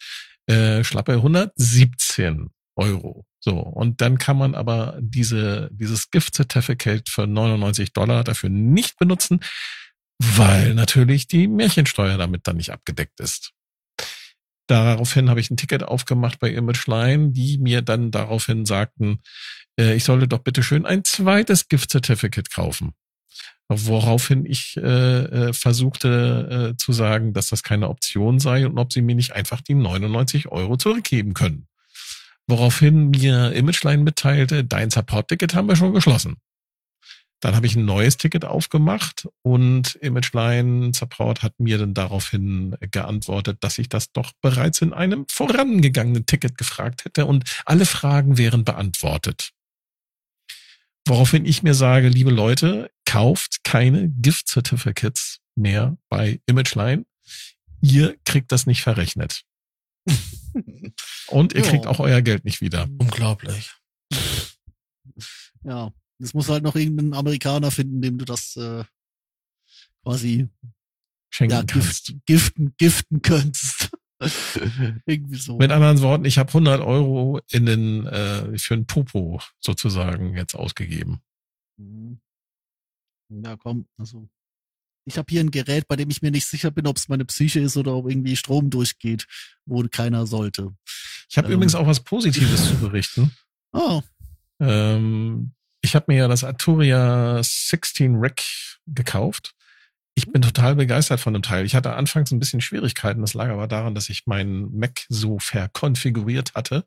[0.48, 3.26] äh, schlappe 117 Euro.
[3.40, 8.98] So, und dann kann man aber diese, dieses Gift Certificate für 99 Dollar dafür nicht
[8.98, 9.40] benutzen,
[10.20, 13.52] weil natürlich die Märchensteuer damit dann nicht abgedeckt ist.
[14.68, 19.22] Daraufhin habe ich ein Ticket aufgemacht bei Imageline, die mir dann daraufhin sagten,
[19.80, 22.94] äh, ich sollte doch bitte schön ein zweites Gift Certificate kaufen.
[23.68, 28.94] Woraufhin ich äh, äh, versuchte äh, zu sagen, dass das keine Option sei und ob
[28.94, 31.68] sie mir nicht einfach die 99 Euro zurückgeben können.
[32.48, 36.36] Woraufhin mir Imageline mitteilte, dein Support-Ticket haben wir schon geschlossen.
[37.42, 43.58] Dann habe ich ein neues Ticket aufgemacht und Imageline Support hat mir dann daraufhin geantwortet,
[43.62, 48.64] dass ich das doch bereits in einem vorangegangenen Ticket gefragt hätte und alle Fragen wären
[48.64, 49.55] beantwortet.
[51.08, 57.06] Woraufhin ich mir sage, liebe Leute, kauft keine Gift Certificates mehr bei Imageline.
[57.82, 59.44] Ihr kriegt das nicht verrechnet.
[61.28, 61.70] Und ihr Ja.
[61.70, 62.88] kriegt auch euer Geld nicht wieder.
[62.98, 63.72] Unglaublich.
[65.64, 68.84] Ja, es muss halt noch irgendeinen Amerikaner finden, dem du das äh,
[70.04, 70.48] quasi
[71.30, 72.08] Schenken ja, kannst.
[72.08, 73.92] gift, giften, giften könntest.
[75.06, 75.58] Irgendwie so.
[75.58, 80.56] Mit anderen Worten, ich habe 100 Euro in den äh, für ein Popo sozusagen jetzt
[80.56, 81.22] ausgegeben.
[81.78, 82.20] Mhm.
[83.30, 84.30] Ja, komm, also
[85.08, 87.26] ich habe hier ein Gerät, bei dem ich mir nicht sicher bin, ob es meine
[87.26, 89.26] Psyche ist oder ob irgendwie Strom durchgeht,
[89.66, 90.76] wo keiner sollte.
[91.30, 91.54] Ich habe Ähm.
[91.56, 93.32] übrigens auch was Positives zu berichten.
[93.78, 94.02] Oh,
[94.62, 95.52] Ähm,
[95.82, 98.42] ich habe mir ja das Arturia 16 Rack
[98.88, 99.55] gekauft.
[100.18, 101.66] Ich bin total begeistert von dem Teil.
[101.66, 103.20] Ich hatte anfangs ein bisschen Schwierigkeiten.
[103.20, 106.86] Das lag aber daran, dass ich meinen Mac so verkonfiguriert hatte,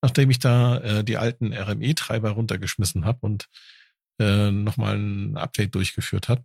[0.00, 3.48] nachdem ich da äh, die alten RME-Treiber runtergeschmissen habe und
[4.20, 6.44] äh, nochmal ein Update durchgeführt habe.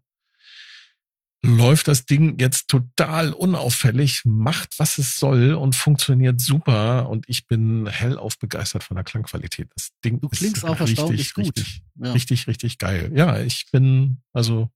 [1.46, 7.10] Läuft das Ding jetzt total unauffällig, macht was es soll und funktioniert super.
[7.10, 9.70] Und ich bin hellauf begeistert von der Klangqualität.
[9.76, 11.46] Das Ding du klingst ist auch richtig, erstaunlich gut.
[11.46, 12.12] Richtig, ja.
[12.14, 13.12] richtig, richtig geil.
[13.14, 14.72] Ja, ich bin, also,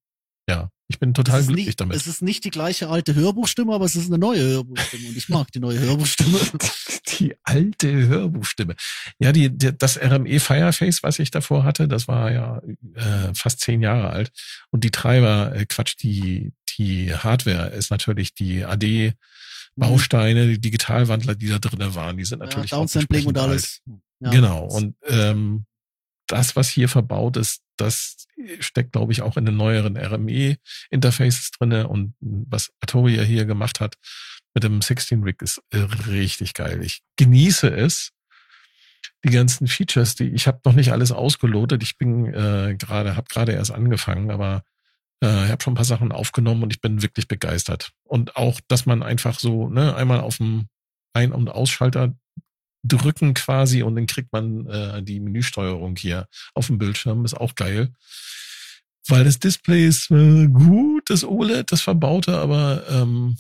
[0.48, 1.98] ja, ich bin total glücklich nicht, damit.
[1.98, 5.28] Es ist nicht die gleiche alte Hörbuchstimme, aber es ist eine neue Hörbuchstimme und ich
[5.28, 6.40] mag die neue Hörbuchstimme.
[7.20, 8.76] Die alte Hörbuchstimme.
[9.18, 12.62] Ja, die, die das RME Fireface, was ich davor hatte, das war ja
[12.94, 14.32] äh, fast zehn Jahre alt.
[14.72, 19.14] Und die Treiber, äh, Quatsch, die, die Hardware ist natürlich die AD
[19.78, 23.82] Bausteine, die Digitalwandler, die da drinnen waren, die sind ja, natürlich auch Downsampling und alles.
[24.20, 24.32] Ja.
[24.32, 24.66] Genau.
[24.66, 25.66] Und ähm,
[26.28, 28.28] das, was hier verbaut ist, das
[28.60, 31.88] steckt, glaube ich, auch in den neueren RME-Interfaces drinne.
[31.88, 33.96] Und was Arturia hier gemacht hat
[34.54, 35.78] mit dem 16-Rig ist äh,
[36.10, 36.84] richtig geil.
[36.84, 38.12] Ich genieße es.
[39.24, 41.84] Die ganzen Features, die ich habe noch nicht alles ausgelotet.
[41.84, 44.64] Ich bin äh, gerade, habe gerade erst angefangen, aber
[45.24, 47.92] äh, ich habe schon ein paar Sachen aufgenommen und ich bin wirklich begeistert.
[48.04, 50.68] Und auch, dass man einfach so ne, einmal auf dem
[51.14, 52.16] Ein- und Ausschalter
[52.84, 57.56] drücken quasi und dann kriegt man äh, die Menüsteuerung hier auf dem Bildschirm, ist auch
[57.56, 57.94] geil.
[59.08, 63.38] Weil das Display ist äh, gut, das OLED, das verbaute, aber ähm,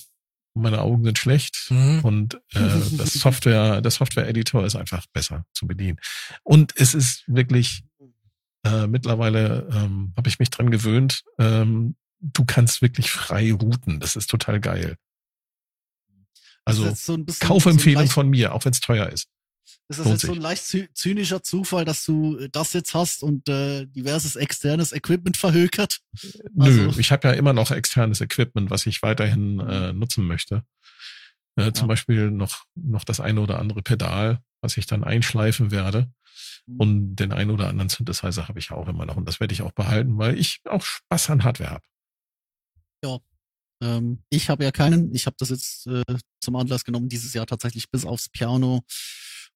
[0.53, 1.99] meine Augen sind schlecht Mhm.
[2.03, 2.59] und äh,
[2.97, 5.99] das Software, der Software-Editor ist einfach besser zu bedienen.
[6.43, 7.83] Und es ist wirklich
[8.63, 11.23] äh, mittlerweile ähm, habe ich mich dran gewöhnt.
[11.37, 13.99] Ähm, du kannst wirklich frei routen.
[13.99, 14.95] Das ist total geil.
[16.67, 19.27] Das Also so Kaufempfehlung so von mir, auch wenn es teuer ist.
[19.89, 20.43] Das ist lohnt jetzt so ein sich.
[20.43, 25.37] leicht zy- zynischer Zufall, dass du äh, das jetzt hast und äh, diverses externes Equipment
[25.37, 25.99] verhökert.
[26.53, 30.63] Nö, Also- ich habe ja immer noch externes Equipment, was ich weiterhin äh, nutzen möchte.
[31.55, 31.87] Äh, zum Ja.
[31.93, 36.11] Beispiel noch, noch das eine oder andere Pedal, was ich dann einschleifen werde.
[36.65, 36.75] Mhm.
[36.79, 39.15] Und den einen oder anderen Synthesizer habe ich auch immer noch.
[39.15, 41.83] Und das werde ich auch behalten, weil ich auch Spaß an Hardware habe.
[43.81, 45.13] Ähm, ich habe ja keinen.
[45.13, 46.03] Ich habe das jetzt äh,
[46.41, 48.83] zum Anlass genommen, dieses Jahr tatsächlich bis aufs Piano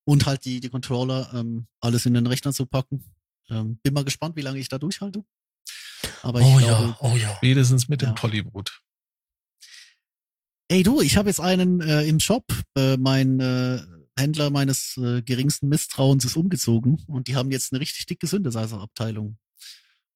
[0.03, 3.03] und halt die, die Controller ähm, alles in den Rechner zu packen.
[3.49, 5.23] Ähm, bin mal gespannt, wie lange ich da durchhalte.
[6.23, 7.35] Aber ich Oh glaube, ja, oh ja.
[7.37, 8.11] Spätestens mit Ja.
[8.11, 8.79] dem Polybrut.
[10.69, 12.45] Ey du, ich habe jetzt einen äh, im Shop.
[12.77, 13.81] Äh, mein äh,
[14.17, 19.37] Händler meines äh, geringsten Misstrauens ist umgezogen und die haben jetzt eine richtig dicke Synthesizer-Abteilung.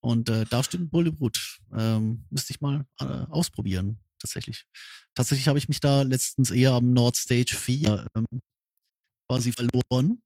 [0.06, 1.60] Und äh, da steht ein Bullebrut.
[1.74, 4.68] Ähm, müsste ich mal äh, ausprobieren, tatsächlich.
[5.16, 8.28] Tatsächlich habe ich mich da letztens eher am Nord Stage 4 ähm,
[9.28, 10.22] quasi verloren.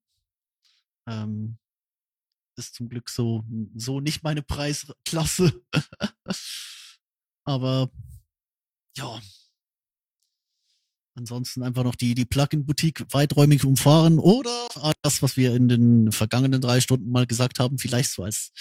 [1.08, 1.56] Ähm,
[2.58, 3.42] ist zum Glück so,
[3.74, 5.62] so nicht meine Preisklasse.
[7.44, 7.90] Aber
[8.98, 9.18] ja,
[11.16, 14.68] Ansonsten einfach noch die, die Plugin-Boutique weiträumig umfahren oder
[15.02, 18.52] das, was wir in den vergangenen drei Stunden mal gesagt haben, vielleicht so als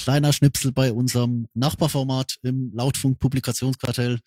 [0.00, 4.18] kleiner Schnipsel bei unserem Nachbarformat im Lautfunk-Publikationskartell,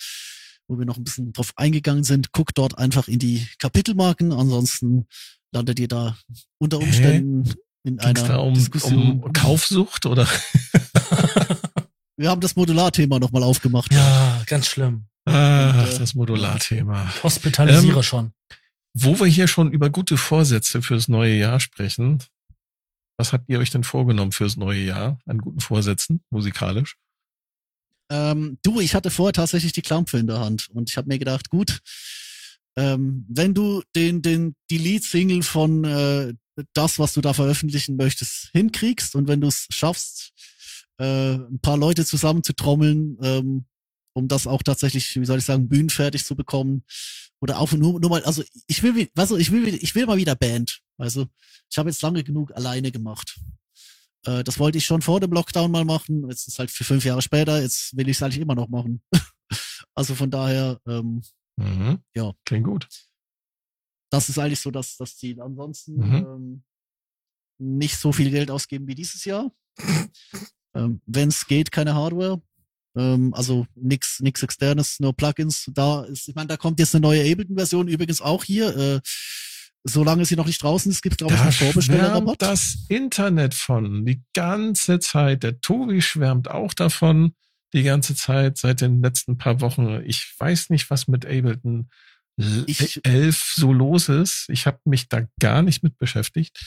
[0.68, 2.32] wo wir noch ein bisschen drauf eingegangen sind.
[2.32, 4.32] Guckt dort einfach in die Kapitelmarken.
[4.32, 5.08] Ansonsten
[5.52, 6.18] landet ihr da
[6.60, 6.84] unter Hä?
[6.86, 9.22] Umständen in Ging's einer da um, Diskussion.
[9.24, 10.28] um Kaufsucht oder?
[12.16, 13.92] Wir haben das Modularthema nochmal aufgemacht.
[13.92, 15.06] Ja, ganz schlimm.
[15.26, 17.12] Ach, äh, das Modularthema.
[17.24, 18.32] Hospitalisiere Ähm, schon.
[18.94, 22.20] Wo wir hier schon über gute Vorsätze fürs neue Jahr sprechen,
[23.17, 26.97] was habt ihr euch denn vorgenommen fürs neue Jahr an guten Vorsätzen, musikalisch?
[28.10, 31.19] Ähm, du, ich hatte vorher tatsächlich die Klampfe in der Hand und ich habe mir
[31.19, 31.80] gedacht, gut,
[32.76, 36.34] ähm, wenn du den, den, die Lead-Single von äh,
[36.73, 40.34] das, was du da veröffentlichen möchtest, hinkriegst und wenn du es schaffst,
[40.99, 43.65] äh, ein paar Leute zusammenzutrommeln, ähm,
[44.13, 46.84] um das auch tatsächlich, wie soll ich sagen, bühnenfertig zu bekommen.
[47.44, 50.06] Oder auch nur, nur mal, also ich will, wie- weißt du, ich will, ich will
[50.06, 50.80] mal wieder Band.
[50.98, 51.28] Also
[51.70, 53.38] ich habe jetzt lange genug alleine gemacht.
[54.26, 56.30] Äh, das wollte ich schon vor dem Lockdown mal machen.
[56.30, 59.02] Jetzt ist halt für fünf Jahre später, jetzt will ich es eigentlich immer noch machen.
[59.94, 61.22] also von daher, ähm,
[61.58, 62.00] Mhm.
[62.16, 62.32] Ja.
[62.46, 62.88] Klingt gut.
[64.10, 65.42] das ist eigentlich so das, das Ziel.
[65.42, 66.16] Ansonsten Mhm.
[66.16, 66.64] ähm,
[67.60, 69.52] nicht so viel Geld ausgeben wie dieses Jahr.
[70.76, 72.42] ähm, Wenn es geht, keine Hardware.
[72.96, 75.70] Ähm, also nix, nix externes, nur Plugins.
[75.74, 78.76] Da ist, ich meine, da kommt jetzt eine neue Ableton-Version übrigens auch hier.
[78.76, 79.00] Äh,
[79.84, 82.42] solange sie noch nicht draußen ist, gibt es, glaube ich, einen Vorbestellerrabatt.
[82.42, 84.06] das Internet von.
[84.06, 85.44] Die ganze Zeit.
[85.44, 87.34] Der Tobi schwärmt auch davon.
[87.74, 90.02] Die ganze Zeit, seit den letzten paar Wochen.
[90.06, 91.90] Ich weiß nicht, was mit Ableton
[92.65, 94.46] Ich- 11 so los ist.
[94.50, 96.60] Ich habe mich da gar nicht mit beschäftigt.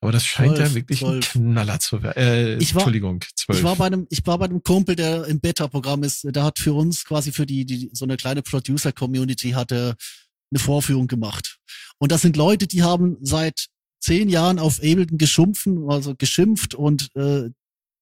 [0.00, 1.34] Aber das scheint 12, ja wirklich 12.
[1.36, 2.18] ein Knaller zu werden.
[2.22, 3.58] Äh, Ich war- Entschuldigung, 12.
[3.58, 6.24] Ich war bei einem, ich war bei einem Kumpel, der im Beta-Programm ist.
[6.24, 9.96] Der hat für uns quasi für die, die so eine kleine Producer-Community hatte
[10.52, 11.56] eine Vorführung gemacht.
[11.98, 13.66] Und das sind Leute, die haben seit
[14.02, 17.48] zehn Jahren auf Ableton geschumpfen, also geschimpft und äh,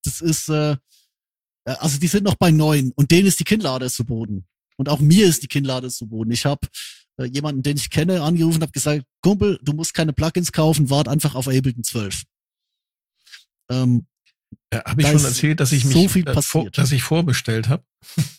[0.04, 0.76] das ist, äh, äh,
[1.78, 4.44] also die sind noch bei neun und denen ist die Kinnlade zu Boden.
[4.76, 6.32] Und auch mir ist die Kinnlade zu Boden.
[6.32, 6.66] Ich habe
[7.18, 10.90] äh, jemanden, den ich kenne, angerufen und habe gesagt, Kumpel, du musst keine Plugins kaufen,
[10.90, 12.22] wart einfach auf Ableton 12.
[13.70, 14.07] Ähm,
[14.72, 17.68] ja, habe ich schon erzählt, dass ich mich, so viel äh, vor, dass ich vorbestellt
[17.68, 17.85] habe,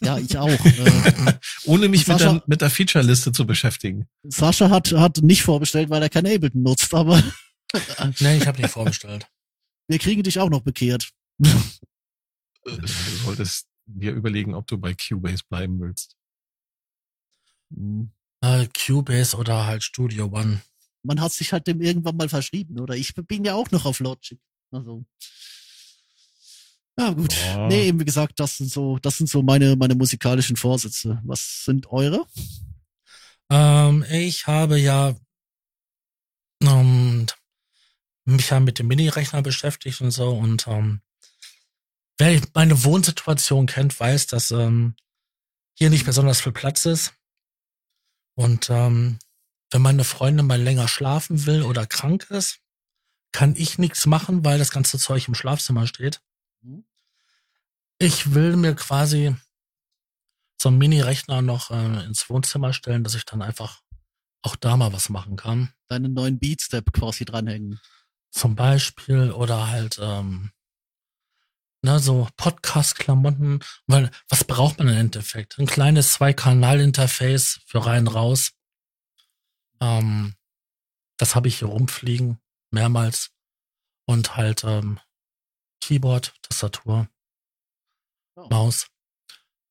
[0.01, 0.47] ja, ich auch.
[0.65, 1.33] äh,
[1.65, 4.07] ohne mich mit Sascha- der, mit der Feature-Liste zu beschäftigen.
[4.23, 7.23] Sascha hat, hat nicht vorbestellt, weil er kein Ableton nutzt, aber
[8.19, 9.27] Nee, ich habe nicht vorbestellt.
[9.87, 11.09] wir kriegen dich auch noch bekehrt.
[11.43, 11.49] Äh,
[12.65, 12.87] Du
[13.25, 16.15] solltest dir überlegen, ob du bei Cubase bleiben willst.
[18.43, 20.61] Äh, Cubase oder halt Studio One.
[21.01, 22.93] Man hat sich halt dem irgendwann mal verschrieben, oder?
[22.93, 24.37] Ich bin ja auch noch auf Logic.
[24.71, 25.05] Also.
[26.99, 27.33] Ja, gut.
[27.33, 27.67] Ja.
[27.67, 31.21] Nee, eben wie gesagt, das sind so, das sind so meine, meine musikalischen Vorsätze.
[31.23, 32.25] Was sind eure?
[33.49, 35.15] Ähm, ich habe ja
[36.63, 37.27] ähm,
[38.25, 41.01] mich ja mit dem Mini-Rechner beschäftigt und so und ähm,
[42.17, 44.95] wer meine Wohnsituation kennt, weiß, dass ähm,
[45.75, 47.13] hier nicht besonders viel Platz ist.
[48.35, 49.19] Und ähm,
[49.71, 52.59] wenn meine Freundin mal länger schlafen will oder krank ist,
[53.31, 56.21] kann ich nichts machen, weil das ganze Zeug im Schlafzimmer steht.
[56.61, 56.85] Mhm.
[57.99, 59.35] Ich will mir quasi
[60.61, 63.81] so einen Mini-Rechner noch äh, ins Wohnzimmer stellen, dass ich dann einfach
[64.43, 65.73] auch da mal was machen kann.
[65.87, 67.79] Deinen neuen Beatstep quasi dranhängen.
[68.31, 70.51] Zum Beispiel oder halt ähm,
[71.83, 75.59] ne, so Podcast-Klamotten, weil was braucht man im Endeffekt?
[75.59, 78.53] Ein kleines Zwei-Kanal-Interface für rein raus.
[79.81, 80.35] Ähm,
[81.17, 82.39] das habe ich hier rumfliegen,
[82.71, 83.31] mehrmals.
[84.05, 84.99] Und halt ähm,
[85.81, 87.07] Keyboard, Tastatur,
[88.35, 88.47] Ja.
[88.49, 88.87] Maus.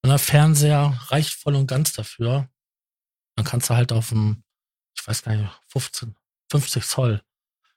[0.03, 2.49] Und der Fernseher reicht voll und ganz dafür.
[3.37, 4.45] Dann kannst du halt auf dem,
[4.97, 6.17] ich weiß gar nicht, 15,
[6.51, 7.23] 50 Zoll,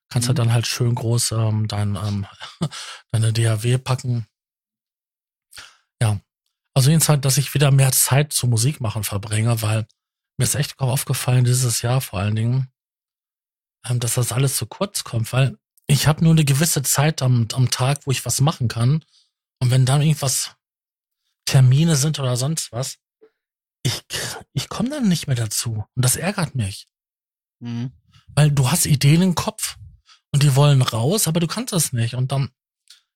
[0.10, 0.36] kannst du Mhm.
[0.36, 2.26] dann halt schön groß ähm, dein, ähm,
[3.12, 4.28] deine DAW packen.
[6.02, 6.20] Ja.
[6.74, 9.88] Also jedenfalls, dass ich wieder mehr Zeit zum Musik machen verbringe, weil
[10.38, 12.72] mir ist echt aufgefallen dieses Jahr vor allen Dingen,
[13.86, 17.48] ähm, dass das alles zu kurz kommt, weil ich habe nur eine gewisse Zeit am,
[17.54, 19.06] am Tag, wo ich was machen kann.
[19.60, 20.56] Und wenn dann irgendwas
[21.46, 22.98] Termine sind oder sonst was,
[23.84, 24.04] ich,
[24.54, 25.86] ich komme dann nicht mehr dazu.
[25.96, 26.88] Und das ärgert mich.
[27.60, 27.92] Mhm.
[28.34, 29.78] Weil du hast Ideen im Kopf
[30.36, 32.14] und die wollen raus, aber du kannst das nicht.
[32.14, 32.50] Und dann,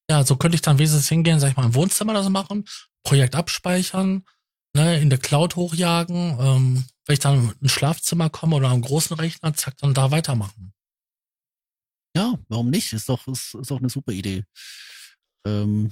[0.09, 2.63] ja, so könnte ich dann wesentlich hingehen, sag ich mal, im Wohnzimmer das machen,
[3.03, 4.23] Projekt abspeichern,
[4.73, 9.17] ne, in der Cloud hochjagen, ähm, wenn ich dann ins Schlafzimmer komme oder am großen
[9.17, 10.71] Rechner, zack, dann da weitermachen.
[12.15, 12.93] Ja, warum nicht?
[12.93, 14.45] Ist doch, ist, ist doch eine super Idee.
[15.45, 15.91] Ähm,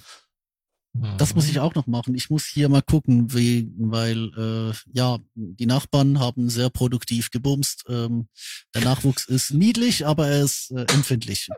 [1.17, 2.15] Das muss ich auch noch machen.
[2.15, 7.85] Ich muss hier mal gucken, wie, weil äh, ja, die Nachbarn haben sehr produktiv gebumst.
[7.87, 8.27] Ähm,
[8.73, 11.49] der Nachwuchs ist niedlich, aber er ist äh, empfindlich.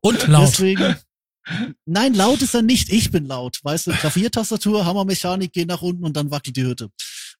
[0.00, 0.48] Und laut.
[0.48, 0.96] Deswegen.
[1.86, 2.92] Nein, laut ist er nicht.
[2.92, 3.58] Ich bin laut.
[3.62, 6.90] Weißt du, Klaviertastatur, Hammermechanik, geh nach unten und dann wackelt die Hütte.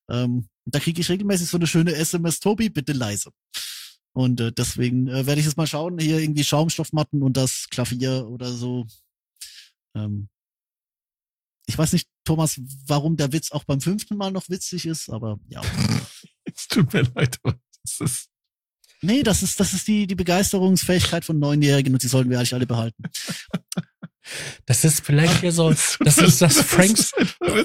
[0.09, 3.31] Ähm, da kriege ich regelmäßig so eine schöne SMS, Tobi, bitte leise.
[4.13, 8.27] Und äh, deswegen äh, werde ich jetzt mal schauen, hier irgendwie Schaumstoffmatten und das Klavier
[8.29, 8.87] oder so.
[9.95, 10.29] Ähm,
[11.69, 15.39] ich weiß nicht, Thomas, warum der Witz auch beim fünften Mal noch witzig ist, aber
[15.49, 15.61] ja.
[16.55, 18.31] Es tut mir leid, aber das ist,
[19.01, 22.55] Nee, das ist, das ist die, die Begeisterungsfähigkeit von Neunjährigen und die sollten wir eigentlich
[22.55, 23.03] alle behalten.
[24.67, 27.13] Das ist vielleicht hier so, das ist das Franks,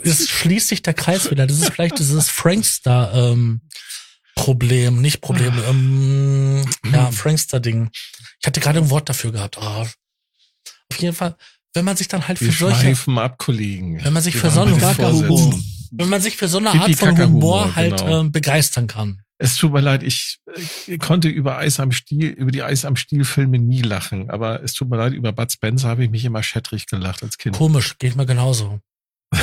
[0.04, 1.46] es schließt sich der Kreis wieder.
[1.46, 3.60] Das ist vielleicht dieses Frankster, ähm,
[4.36, 7.90] Problem, nicht Problem, ähm, ja, Frankster-Ding.
[8.40, 9.58] Ich hatte gerade ein Wort dafür gehabt.
[9.58, 9.82] Ah.
[9.82, 11.36] Auf jeden Fall,
[11.74, 14.04] wenn man sich dann halt für wir solche, schweifen ab, Kollegen.
[14.04, 14.66] wenn man sich Wir für so.
[14.66, 15.64] Vorsätzen.
[15.92, 18.22] wenn man sich für so eine Art von Humor halt genau.
[18.22, 19.22] ähm, begeistern kann.
[19.40, 20.40] Es tut mir leid, ich
[20.88, 24.64] äh, konnte über Eis am Stiel, über die Eis am Stiel Filme nie lachen, aber
[24.64, 27.56] es tut mir leid, über Bud Spencer habe ich mich immer schättrig gelacht als Kind.
[27.56, 28.80] Komisch, geht mir genauso.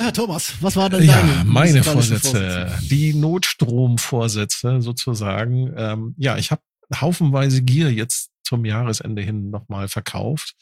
[0.00, 5.70] Ja, Thomas, was war denn Ja, deine meine musikalischen Vorsätze, die Notstromvorsätze sozusagen.
[5.76, 6.62] Ähm, ja, ich habe
[6.94, 10.54] haufenweise Gier jetzt zum Jahresende hin nochmal verkauft.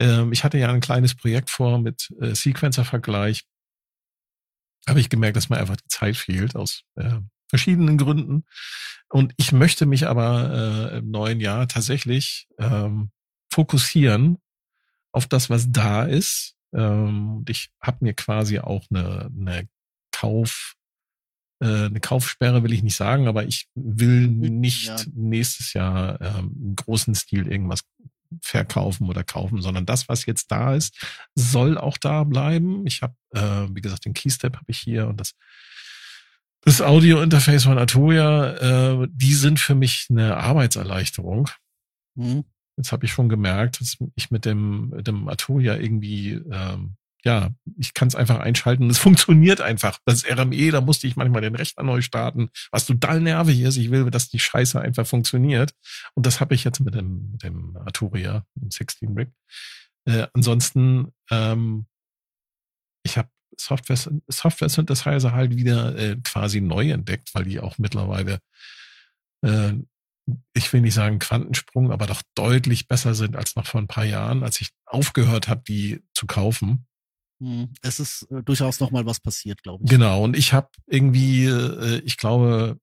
[0.00, 3.44] Ähm, ich hatte ja ein kleines Projekt vor mit äh, Sequencer-Vergleich.
[4.88, 7.18] Habe ich gemerkt, dass mir einfach die Zeit fehlt aus äh,
[7.48, 8.44] verschiedenen Gründen.
[9.10, 13.10] Und ich möchte mich aber äh, im neuen Jahr tatsächlich ähm,
[13.50, 14.38] fokussieren
[15.12, 16.54] auf das, was da ist.
[16.74, 19.68] Ähm, ich habe mir quasi auch eine, eine
[20.12, 20.74] Kauf,
[21.66, 24.96] eine Kaufsperre will ich nicht sagen, aber ich will nicht ja.
[25.14, 27.80] nächstes Jahr ähm, im großen Stil irgendwas
[28.42, 30.94] verkaufen oder kaufen, sondern das, was jetzt da ist,
[31.34, 32.86] soll auch da bleiben.
[32.86, 35.34] Ich habe, äh, wie gesagt, den Keystep habe ich hier und das
[36.62, 41.48] das Audio-Interface von Arturia, äh, die sind für mich eine Arbeitserleichterung.
[42.14, 42.44] Mhm.
[42.76, 47.50] Jetzt habe ich schon gemerkt, dass ich mit dem, mit dem Arturia irgendwie ähm, ja,
[47.76, 48.88] ich kann es einfach einschalten.
[48.90, 49.98] Es funktioniert einfach.
[50.04, 53.76] Das RME, da musste ich manchmal den Rechner neu starten, was total nervig ist.
[53.76, 55.72] Ich will, dass die Scheiße einfach funktioniert.
[56.14, 59.30] Und das habe ich jetzt mit dem, mit dem Arturia, dem 16 Brick.
[60.06, 61.86] Äh, ansonsten, ähm,
[63.02, 63.28] ich habe
[63.60, 63.98] Software,
[64.28, 68.38] Software Synthesizer halt wieder äh, quasi neu entdeckt, weil die auch mittlerweile,
[69.42, 69.72] äh,
[70.54, 74.04] ich will nicht sagen Quantensprung, aber doch deutlich besser sind als noch vor ein paar
[74.04, 76.86] Jahren, als ich aufgehört habe, die zu kaufen.
[77.40, 79.90] Hm, es ist äh, durchaus noch mal was passiert, glaube ich.
[79.90, 82.78] Genau, und ich habe irgendwie, äh, ich glaube,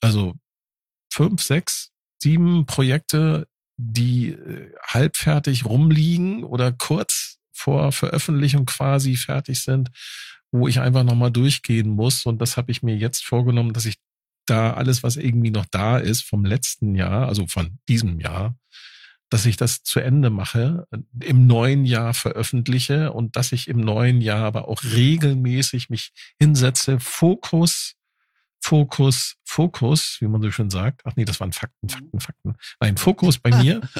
[0.00, 0.34] also
[1.12, 1.90] fünf, sechs,
[2.22, 9.90] sieben Projekte, die äh, halbfertig rumliegen oder kurz vor Veröffentlichung quasi fertig sind,
[10.52, 12.26] wo ich einfach nochmal durchgehen muss.
[12.26, 13.96] Und das habe ich mir jetzt vorgenommen, dass ich
[14.46, 18.56] da alles, was irgendwie noch da ist vom letzten Jahr, also von diesem Jahr,
[19.30, 20.86] dass ich das zu Ende mache,
[21.20, 27.00] im neuen Jahr veröffentliche und dass ich im neuen Jahr aber auch regelmäßig mich hinsetze,
[27.00, 27.96] Fokus,
[28.64, 31.02] Fokus, Fokus, wie man so schön sagt.
[31.04, 32.54] Ach nee, das waren Fakten, Fakten, Fakten.
[32.80, 33.80] Nein, Fokus bei mir.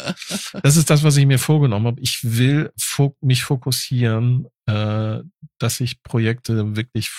[0.62, 2.00] Das ist das, was ich mir vorgenommen habe.
[2.00, 2.72] Ich will
[3.20, 5.20] mich fokussieren, äh,
[5.58, 7.10] dass ich Projekte wirklich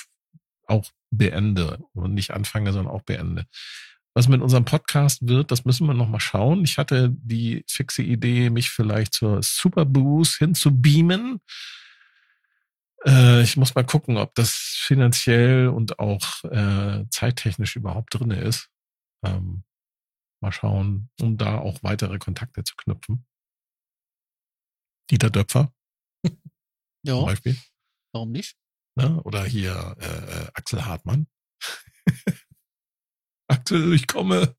[0.68, 3.45] auch beende und nicht anfange, sondern auch beende.
[4.18, 6.63] Was mit unserem Podcast wird, das müssen wir noch mal schauen.
[6.63, 11.41] Ich hatte die fixe Idee, mich vielleicht zur Superboost hinzubeamen.
[13.05, 18.70] Äh, ich muss mal gucken, ob das finanziell und auch äh, zeittechnisch überhaupt drinne ist.
[19.26, 19.66] Ähm,
[20.41, 23.26] mal schauen, um da auch weitere Kontakte zu knüpfen.
[25.11, 25.74] Dieter Döpfer.
[27.03, 27.16] ja.
[27.16, 27.57] Zum Beispiel.
[28.13, 28.55] Warum nicht?
[28.95, 29.22] Ne?
[29.24, 31.28] Oder hier äh, äh Axel Hartmann.
[33.48, 34.56] Axel, ich komme.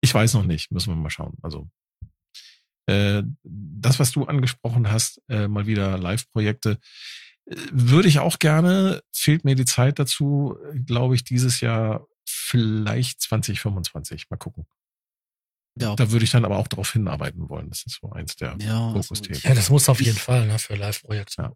[0.00, 1.36] Ich weiß noch nicht, müssen wir mal schauen.
[1.42, 1.68] Also
[2.86, 6.78] äh, das, was du angesprochen hast, äh, mal wieder Live-Projekte,
[7.46, 9.02] äh, würde ich auch gerne.
[9.12, 14.30] Fehlt mir die Zeit dazu, glaube ich, dieses Jahr vielleicht 2025.
[14.30, 14.66] Mal gucken.
[15.78, 15.94] Ja.
[15.94, 17.68] Da würde ich dann aber auch darauf hinarbeiten wollen.
[17.68, 19.40] Das ist so eins der ja, Fokusthemen.
[19.42, 21.42] Ja, das muss auf jeden Fall ne, für Live-Projekte.
[21.42, 21.52] Ja.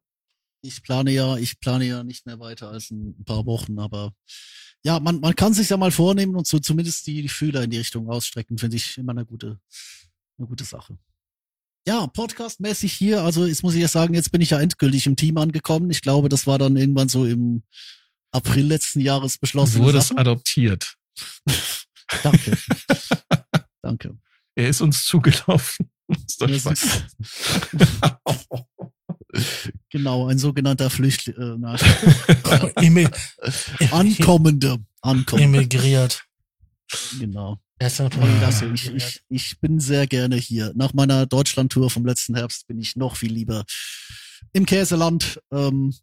[0.63, 4.13] Ich plane ja, ich plane ja nicht mehr weiter als ein paar Wochen, aber
[4.83, 7.71] ja, man, man kann sich ja mal vornehmen und so zumindest die, die Fühler in
[7.71, 9.61] die Richtung ausstrecken, finde ich immer eine gute,
[10.39, 10.99] eine gute Sache.
[11.87, 15.17] Ja, podcastmäßig hier, also jetzt muss ich ja sagen, jetzt bin ich ja endgültig im
[15.17, 15.91] Team angekommen.
[15.91, 17.63] Ich glaube, das war dann irgendwann so im
[18.33, 19.79] April letzten Jahres beschlossen.
[19.79, 20.95] Du wurdest adoptiert.
[22.23, 22.59] Danke.
[23.83, 24.19] Danke.
[24.55, 25.91] Er ist uns zugelaufen.
[26.09, 27.05] ist doch Spaß.
[29.91, 31.37] Genau, ein sogenannter Flüchtling.
[31.37, 31.77] Äh,
[33.91, 34.79] Ankommende.
[35.03, 35.59] Ankommende.
[35.59, 36.25] Emigriert.
[37.19, 37.59] Genau.
[37.79, 38.11] Also
[38.75, 40.73] ich, ich, ich bin sehr gerne hier.
[40.75, 43.65] Nach meiner Deutschlandtour vom letzten Herbst bin ich noch viel lieber
[44.53, 45.41] im Käseland.
[45.51, 45.95] Ähm,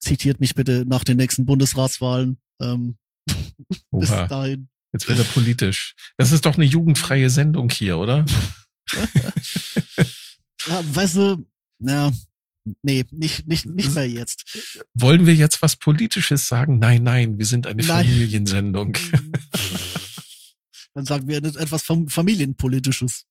[0.00, 2.38] zitiert mich bitte nach den nächsten Bundesratswahlen.
[2.60, 2.96] Ähm,
[3.92, 4.68] bis dahin.
[4.92, 5.94] Jetzt wird er politisch.
[6.16, 8.24] Das ist doch eine jugendfreie Sendung hier, oder?
[10.66, 11.46] ja, weißt du,
[11.80, 12.12] ja,
[12.82, 14.44] nee, nicht, nicht, nicht mehr jetzt.
[14.94, 16.78] Wollen wir jetzt was Politisches sagen?
[16.78, 18.06] Nein, nein, wir sind eine nein.
[18.06, 18.96] Familiensendung.
[20.94, 23.24] Dann sagen wir etwas Familienpolitisches.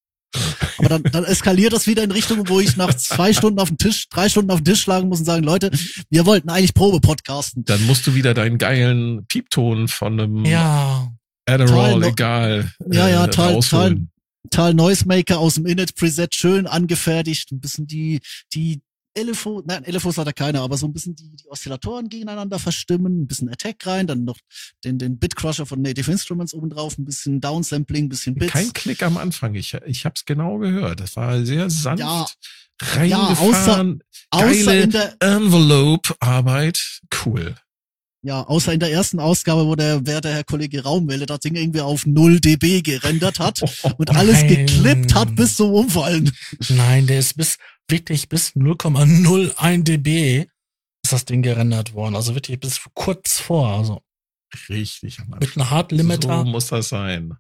[0.78, 3.78] Aber dann, dann eskaliert das wieder in Richtung, wo ich nach zwei Stunden auf den
[3.78, 5.72] Tisch, drei Stunden auf den Tisch schlagen muss und sagen, Leute,
[6.10, 7.66] wir wollten eigentlich Probe podcasten.
[7.66, 11.12] Dann musst du wieder deinen geilen Piepton von einem ja.
[11.46, 12.72] Adderall, egal.
[12.92, 14.08] Ja, ja, äh, Tal, Tal,
[14.50, 18.20] Tal Noisemaker aus dem Init Preset schön angefertigt, ein bisschen die,
[18.54, 18.82] die
[19.18, 23.24] LFO, nein, LFOs hat er keine, aber so ein bisschen die, die Oszillatoren gegeneinander verstimmen,
[23.24, 24.38] ein bisschen Attack rein, dann noch
[24.84, 28.54] den, den Bitcrusher von Native Instruments oben drauf, ein bisschen Downsampling, ein bisschen Bits.
[28.54, 31.00] Kein Klick am Anfang, ich, ich hab's genau gehört.
[31.00, 32.00] Das war sehr sanft.
[32.00, 32.28] Ja,
[32.80, 37.56] reingefahren, ja, außer, geile Envelope-Arbeit, cool.
[38.28, 41.80] Ja, außer in der ersten Ausgabe, wo der werte Herr Kollege Raumwelle das Ding irgendwie
[41.80, 43.62] auf 0 dB gerendert hat
[43.98, 44.48] und alles Nein.
[44.50, 46.36] geklippt hat bis zum Umfallen.
[46.68, 47.58] Nein, der ist bis,
[47.88, 50.50] wirklich bis 0,01 dB
[51.06, 52.18] ist das Ding gerendert worden.
[52.18, 53.70] Also wirklich bis kurz vor.
[53.70, 54.02] Also
[54.68, 55.20] Richtig.
[55.20, 55.40] Mann.
[55.40, 56.40] mit einem Hard Limiter.
[56.40, 57.38] So muss das sein.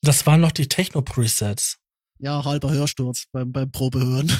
[0.00, 1.78] Das waren noch die Techno-Presets.
[2.20, 4.30] Ja, halber Hörsturz beim, beim Probehören.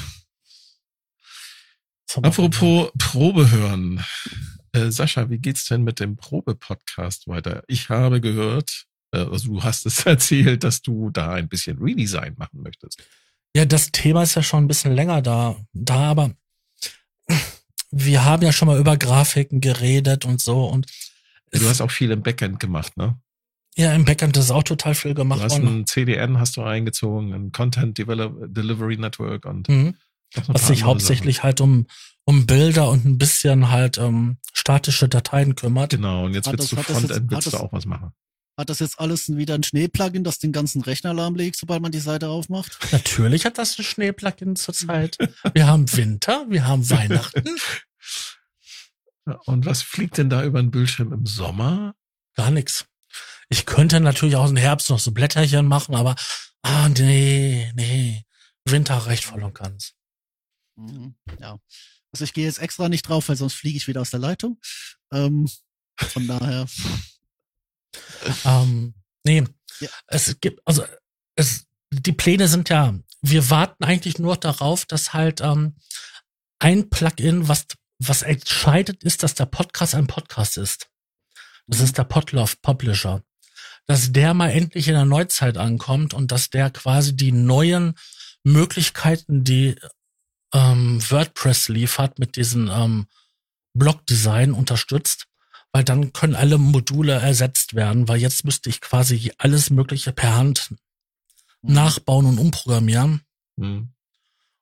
[2.21, 4.01] Apropos Probe hören.
[4.75, 7.63] Äh, Sascha, wie geht's denn mit dem Probe-Podcast weiter?
[7.67, 12.35] Ich habe gehört, äh, also du hast es erzählt, dass du da ein bisschen Redesign
[12.37, 13.01] machen möchtest.
[13.55, 16.31] Ja, das Thema ist ja schon ein bisschen länger da, da, aber
[17.91, 20.87] wir haben ja schon mal über Grafiken geredet und so und
[21.51, 23.17] Du hast auch viel im Backend gemacht, ne?
[23.77, 25.81] ja, im Backend ist auch total viel Du gemacht hast worden.
[25.81, 29.95] ein CDN hast du eingezogen, ein Content Develop Delivery Network und Mhm.
[30.47, 31.87] Was sich hauptsächlich halt um,
[32.25, 35.91] um Bilder und ein bisschen halt um statische Dateien kümmert.
[35.91, 36.01] Sachen.
[36.01, 38.11] Genau, und jetzt willst das- du Frontend, willst du auch was machen.
[38.57, 41.99] Hat das jetzt alles wieder ein Schneeplugin, das den ganzen Rechner lahmlegt, sobald man die
[41.99, 42.77] Seite aufmacht?
[42.91, 45.17] Natürlich hat das ein Schneeplugin zurzeit.
[45.53, 47.43] Wir haben Winter, wir haben Weihnachten.
[49.45, 51.95] Und was fliegt denn da über den Bildschirm im Sommer?
[52.35, 52.85] Gar nichts.
[53.49, 56.15] Ich könnte natürlich auch im Herbst noch so Blätterchen machen, aber
[56.61, 58.23] ah, nee, nee.
[58.65, 59.93] Winter reicht voll und ganz.
[60.75, 61.59] Mhm, Ja.
[62.11, 64.59] Also ich gehe jetzt extra nicht drauf, weil sonst fliege ich wieder aus der Leitung.
[65.11, 65.49] Ähm,
[65.97, 66.65] von daher.
[68.43, 69.43] Ähm, nee,
[69.79, 69.89] Ja.
[70.07, 70.83] es gibt, also
[71.35, 75.75] es, die Pläne sind ja, wir warten eigentlich nur darauf, dass halt ähm,
[76.59, 77.65] ein Plugin, was,
[77.99, 80.89] was entscheidet, ist, dass der Podcast ein Podcast ist.
[81.67, 83.23] Das ist der Podlove Publisher.
[83.87, 87.95] Dass der mal endlich in der Neuzeit ankommt und dass der quasi die neuen
[88.43, 89.75] Möglichkeiten, die
[90.55, 93.07] ähm, WordPress liefert, mit diesem ähm,
[93.73, 95.27] Blog-Design unterstützt
[95.75, 100.33] weil dann können alle Module ersetzt werden, weil jetzt müsste ich quasi alles Mögliche per
[100.33, 100.73] Hand
[101.61, 103.23] nachbauen und umprogrammieren.
[103.59, 103.89] Hm.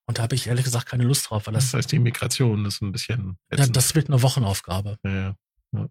[0.08, 2.66] Und da habe ich ehrlich gesagt keine Lust drauf, weil Das das, heißt, die Migration
[2.66, 3.38] ist ein bisschen.
[3.56, 4.98] ja, das wird eine Wochenaufgabe.
[5.04, 5.36] ja,
[5.72, 5.90] ja.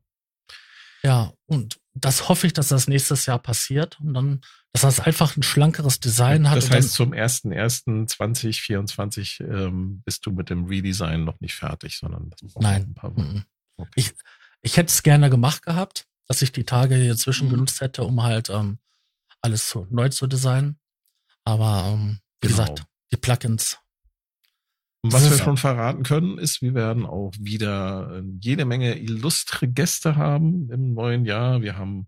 [1.05, 4.41] Ja, und das hoffe ich, dass das nächstes Jahr passiert und dann,
[4.73, 6.57] dass das einfach ein schlankeres Design hat.
[6.59, 12.41] Das heißt, zum 1.1.2024 ähm, bist du mit dem Redesign noch nicht fertig, sondern das
[12.53, 12.83] braucht Nein.
[12.83, 13.33] ein paar Wochen.
[13.35, 13.45] Mhm.
[13.79, 13.91] Okay.
[13.97, 14.13] ich,
[14.63, 17.53] ich hätte es gerne gemacht gehabt, dass ich die Tage hier zwischen Mhm.
[17.53, 18.79] genutzt hätte, um halt ähm,
[19.41, 20.79] alles zu, neu zu designen.
[21.45, 22.59] Aber ähm, wie Genau.
[22.63, 23.79] gesagt, die Plugins
[25.03, 29.67] Und was wir schon verraten können, ist, wir werden auch wieder äh, jede Menge illustre
[29.67, 31.61] Gäste haben im neuen Jahr.
[31.61, 32.07] Wir haben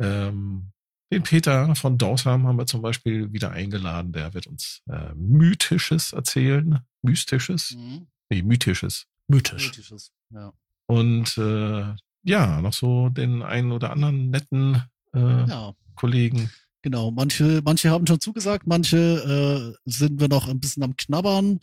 [0.00, 0.72] ähm,
[1.10, 4.12] den Peter von Dorsam haben wir zum Beispiel wieder eingeladen.
[4.12, 6.80] Der wird uns äh, Mythisches erzählen.
[7.02, 7.74] Mystisches?
[7.76, 8.06] Mhm.
[8.28, 9.06] Nee, Mythisches.
[9.26, 9.68] mythisch.
[9.68, 10.52] Ethisches, Ja.
[10.86, 11.94] Und äh,
[12.24, 14.82] ja, noch so den einen oder anderen netten
[15.14, 15.74] äh, ja.
[15.94, 16.50] Kollegen.
[16.88, 21.58] Genau, manche, manche haben schon zugesagt, manche äh, sind wir noch ein bisschen am Knabbern.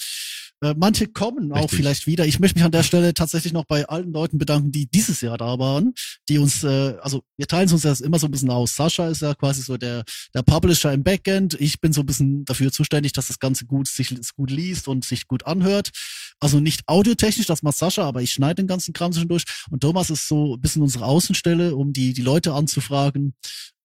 [0.62, 1.78] Äh, manche kommen auch Richtig.
[1.78, 2.26] vielleicht wieder.
[2.26, 5.38] Ich möchte mich an der Stelle tatsächlich noch bei allen Leuten bedanken, die dieses Jahr
[5.38, 5.94] da waren,
[6.30, 8.76] die uns, äh, also wir teilen es uns das immer so ein bisschen aus.
[8.76, 10.04] Sascha ist ja quasi so der,
[10.34, 11.60] der Publisher im Backend.
[11.60, 15.06] Ich bin so ein bisschen dafür zuständig, dass das Ganze gut sich gut liest und
[15.06, 15.92] sich gut anhört.
[16.40, 19.44] Also nicht audiotechnisch, das macht Sascha, aber ich schneide den ganzen Kram zwischendurch.
[19.70, 23.34] Und Thomas ist so ein bisschen unsere Außenstelle, um die, die Leute anzufragen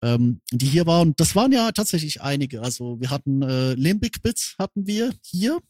[0.03, 1.15] ähm, die hier waren.
[1.17, 2.63] Das waren ja tatsächlich einige.
[2.63, 5.61] Also wir hatten äh, Limbic Bits hatten wir hier,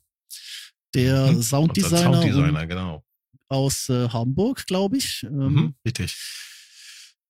[0.95, 1.43] der Mhm.
[1.43, 3.05] Sounddesigner, Unser Sounddesigner, genau.
[3.49, 5.23] aus äh, Hamburg, glaube ich.
[5.25, 6.17] Ähm, Mhm, richtig.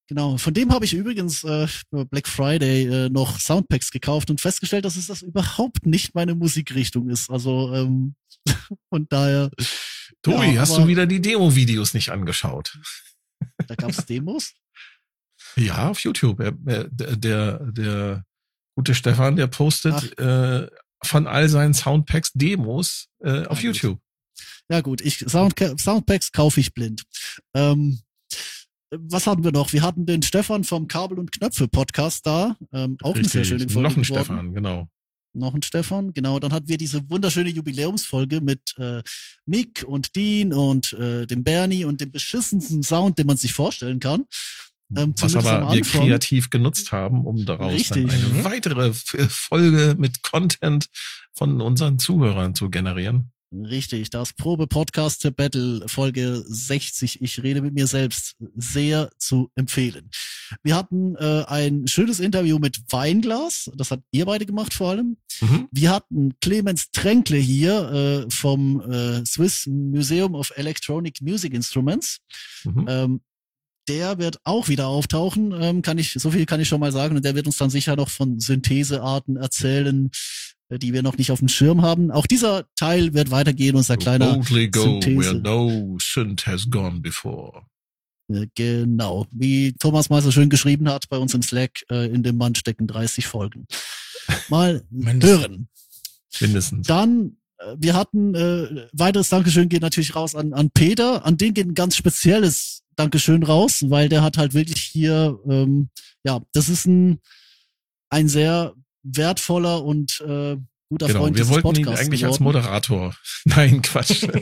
[0.08, 0.36] Genau.
[0.38, 1.68] Von dem habe ich übrigens äh,
[2.11, 7.08] Black Friday äh, noch Soundpacks gekauft und festgestellt, dass es das überhaupt nicht meine Musikrichtung
[7.08, 7.30] ist.
[7.30, 8.16] Also ähm,
[8.92, 9.50] von daher.
[10.22, 12.76] Tobi, Ja, hast du wieder die Demo-Videos nicht angeschaut?
[13.68, 14.52] Da gab es Demos.
[15.56, 16.40] Ja, auf YouTube.
[16.40, 18.24] Er, er, der, der, der
[18.76, 20.68] gute Stefan, der postet äh,
[21.03, 23.64] von all seinen Soundpacks Demos äh, auf gut.
[23.64, 24.01] YouTube.
[24.70, 27.03] Ja gut, ich Sound, Soundpacks kaufe ich blind.
[27.55, 28.01] Ähm,
[28.90, 29.72] was hatten wir noch?
[29.72, 33.68] Wir hatten den Stefan vom Kabel und Knöpfe Podcast da, ähm, auch eine sehr schöne
[33.68, 33.88] Folge.
[33.88, 34.24] Noch ein geworden.
[34.24, 34.88] Stefan, genau.
[35.32, 36.40] Noch ein Stefan, genau.
[36.40, 39.03] Dann hatten wir diese wunderschöne Jubiläumsfolge mit äh,
[39.46, 44.01] Mick und Dean und äh, dem Bernie und dem beschissensten Sound, den man sich vorstellen
[44.01, 44.26] kann.
[44.97, 48.07] Ähm, Was aber wir kreativ genutzt haben, um daraus Richtig.
[48.09, 48.45] dann eine Mhm.
[48.45, 50.86] weitere F- Folge mit Content
[51.32, 53.30] von unseren Zuhörern zu generieren.
[53.53, 57.20] Richtig, das Probe-Podcast Battle Folge 60.
[57.20, 58.36] Ich rede mit mir selbst.
[58.57, 60.09] Sehr zu empfehlen.
[60.62, 63.68] Wir hatten äh, ein schönes Interview mit Weinglas.
[63.74, 65.16] Das hat ihr beide gemacht vor allem.
[65.41, 65.66] Mhm.
[65.72, 72.18] Wir hatten Clemens Tränkle hier äh, vom äh, Swiss Museum of Electronic Music Instruments.
[72.64, 72.86] Mhm.
[72.88, 73.20] Ähm,
[73.88, 77.16] der wird auch wieder auftauchen, ähm, kann ich, so viel kann ich schon mal sagen.
[77.16, 80.10] Und der wird uns dann sicher noch von Synthesearten erzählen,
[80.68, 82.10] äh, die wir noch nicht auf dem Schirm haben.
[82.10, 85.18] Auch dieser Teil wird weitergehen, unser kleiner Boldly go Synthese.
[85.18, 87.62] where no synth has gone before.
[88.32, 89.26] Äh, Genau.
[89.32, 92.54] Wie Thomas mal so schön geschrieben hat bei uns im Slack, äh, in dem Mann
[92.54, 93.66] stecken 30 Folgen.
[94.48, 95.40] Mal Mindestens.
[95.40, 95.68] hören.
[96.40, 96.86] Mindestens.
[96.86, 101.24] Dann, äh, wir hatten, äh, weiteres Dankeschön geht natürlich raus an, an Peter.
[101.26, 105.88] An den geht ein ganz spezielles Dankeschön raus, weil der hat halt wirklich hier, ähm,
[106.22, 107.20] ja, das ist ein,
[108.11, 110.59] ein sehr wertvoller und äh,
[110.90, 112.59] guter Genau, Freund wir dieses wollten ihn Podcasts eigentlich als geworden.
[112.59, 113.16] Moderator.
[113.44, 114.26] Nein, Quatsch.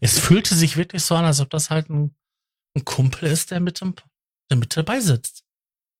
[0.00, 2.14] Es fühlte sich wirklich so an, als ob das halt ein,
[2.76, 3.94] ein Kumpel ist, der mit, dem,
[4.50, 5.44] der mit dabei sitzt.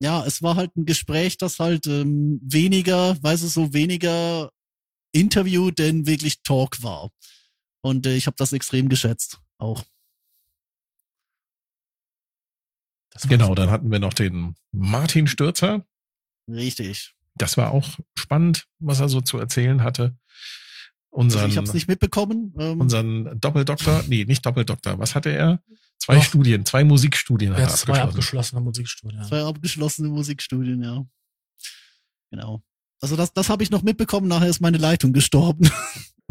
[0.02, 4.50] ja, es war halt ein Gespräch, das halt ähm, weniger, weißt du, so weniger
[5.12, 7.10] Interview, denn wirklich Talk war.
[7.82, 9.84] Und äh, ich habe das extrem geschätzt, auch.
[13.10, 15.86] Das genau, dann hatten wir noch den Martin Stürzer.
[16.48, 17.14] Richtig.
[17.34, 20.16] Das war auch spannend, was er so zu erzählen hatte.
[21.10, 22.54] Unseren, Also ich habe es nicht mitbekommen.
[22.58, 24.98] Ähm, unseren Doppeldoktor, nee, nicht Doppeldoktor.
[24.98, 25.62] Was hatte er?
[25.98, 26.24] Zwei Doch.
[26.24, 28.08] Studien, zwei Musikstudien hat Ja, er zwei abgeschlossen.
[28.56, 29.24] abgeschlossene Musikstudien.
[29.24, 31.06] zwei abgeschlossene Musikstudien, ja.
[32.30, 32.62] Genau.
[33.00, 34.28] Also das, das habe ich noch mitbekommen.
[34.28, 35.70] Nachher ist meine Leitung gestorben.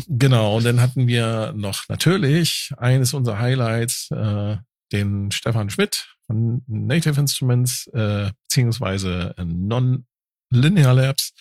[0.08, 4.58] Genau, und dann hatten wir noch natürlich eines unserer Highlights, äh,
[4.92, 11.34] den Stefan Schmidt von Native Instruments, äh, beziehungsweise Non-Linear Labs.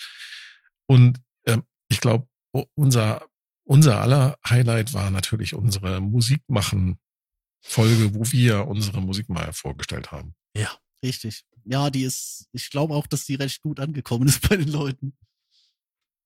[0.86, 2.28] Und ähm, ich glaube,
[2.74, 3.26] unser,
[3.64, 10.36] unser aller Highlight war natürlich unsere Musikmachen-Folge, wo wir unsere Musik mal vorgestellt haben.
[11.04, 11.44] Richtig.
[11.66, 15.14] Ja, die ist, ich glaube auch, dass die recht gut angekommen ist bei den Leuten.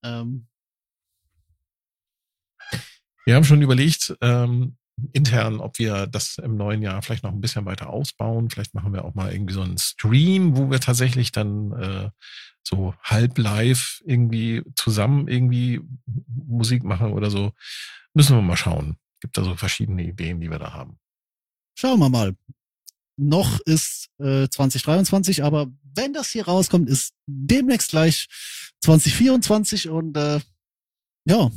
[0.04, 0.46] Ähm,
[3.26, 4.78] Wir haben schon überlegt, ähm,
[5.12, 8.50] intern, ob wir das im neuen Jahr vielleicht noch ein bisschen weiter ausbauen.
[8.50, 12.10] Vielleicht machen wir auch mal irgendwie so einen Stream, wo wir tatsächlich dann äh,
[12.62, 15.80] so halb live irgendwie zusammen irgendwie
[16.26, 17.52] Musik machen oder so.
[18.14, 18.96] Müssen wir mal schauen.
[19.20, 20.98] Gibt da so verschiedene Ideen, die wir da haben.
[21.76, 22.36] schauen wir mal.
[23.20, 25.66] Noch ist äh, 2023, aber
[25.96, 28.28] wenn das hier rauskommt, ist demnächst gleich
[28.82, 30.40] 2024 und äh,
[31.24, 31.50] ja,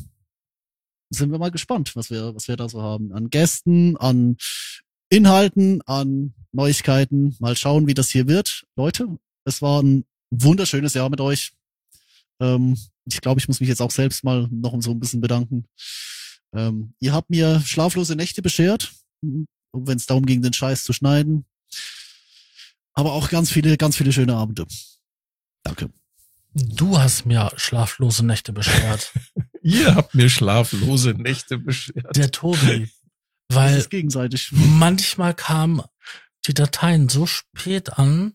[1.12, 3.14] sind wir mal gespannt, was wir, was wir da so haben.
[3.14, 4.38] An Gästen, an
[5.10, 7.36] Inhalten, an Neuigkeiten.
[7.40, 8.66] Mal schauen, wie das hier wird.
[8.76, 11.52] Leute, es war ein wunderschönes Jahr mit euch.
[12.42, 15.66] Ähm, ich glaube, ich muss mich jetzt auch selbst mal noch so ein bisschen bedanken.
[16.54, 21.46] Ähm, ihr habt mir schlaflose Nächte beschert, wenn es darum ging, den Scheiß zu schneiden.
[22.94, 24.66] Aber auch ganz viele, ganz viele schöne Abende.
[25.64, 25.90] Danke.
[26.54, 29.14] Du hast mir schlaflose Nächte beschert.
[29.62, 32.16] Ihr habt mir schlaflose Nächte beschert.
[32.16, 32.92] Der Tobi.
[33.48, 34.50] Das Weil ist gegenseitig.
[34.52, 35.82] manchmal kamen
[36.48, 38.34] die Dateien so spät an,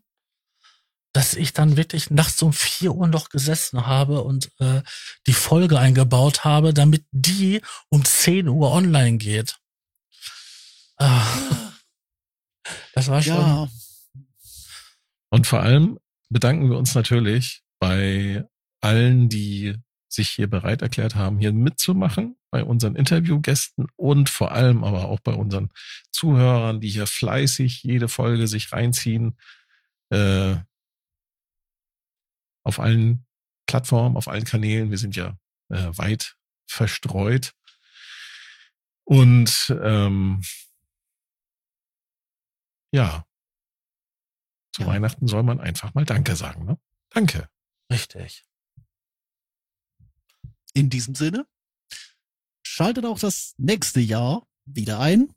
[1.12, 4.82] dass ich dann wirklich nachts um vier Uhr noch gesessen habe und äh,
[5.26, 9.58] die Folge eingebaut habe, damit die um 10 Uhr online geht.
[10.98, 11.26] Ah,
[12.96, 13.36] das war schon.
[13.36, 13.68] Ja,
[15.28, 15.98] Und vor allem
[16.30, 18.42] bedanken wir uns natürlich bei
[18.80, 19.74] allen, die
[20.08, 25.20] sich hier bereit erklärt haben, hier mitzumachen, bei unseren Interviewgästen und vor allem aber auch
[25.20, 25.70] bei unseren
[26.10, 29.36] Zuhörern, die hier fleißig jede Folge sich reinziehen,
[30.08, 30.56] äh,
[32.62, 33.26] auf allen
[33.66, 34.90] Plattformen, auf allen Kanälen.
[34.90, 35.36] Wir sind ja
[35.68, 36.36] äh, weit
[36.66, 37.52] verstreut.
[39.04, 40.40] Und ähm,
[42.96, 43.26] ja,
[44.72, 44.88] zu Ja.
[44.88, 46.64] Weihnachten soll man einfach mal Danke sagen.
[46.64, 46.78] Ne?
[47.10, 47.48] Danke.
[47.90, 48.44] Richtig.
[50.74, 51.46] in diesem Sinne,
[52.62, 55.32] schaltet auch das nächste Jahr wieder ein,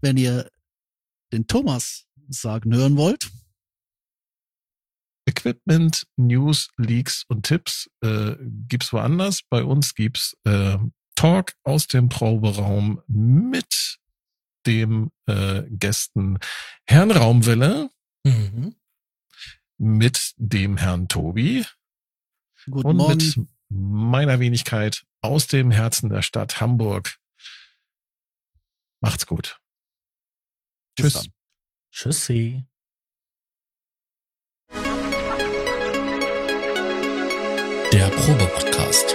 [0.00, 0.50] wenn ihr
[1.32, 3.30] den Thomas sagen hören wollt.
[5.28, 8.34] Equipment, News, Leaks und Tipps äh,
[8.66, 9.42] gibt's woanders.
[9.48, 10.78] Bei uns gibt's äh,
[11.14, 14.00] Talk aus dem Proberaum mit
[14.66, 16.38] dem äh, Gästen
[16.86, 17.90] Herrn Raumwelle,
[18.24, 18.76] Mhm.
[19.78, 21.66] mit dem Herrn Tobi
[22.70, 23.16] Guten und Morgen.
[23.18, 27.18] mit meiner Wenigkeit aus dem Herzen der Stadt Hamburg.
[29.00, 29.58] Macht's gut.
[30.96, 31.22] Bis Tschüss.
[31.24, 31.32] dann.
[31.90, 32.64] Tschüssi.
[37.92, 39.14] Der Probe-Podcast.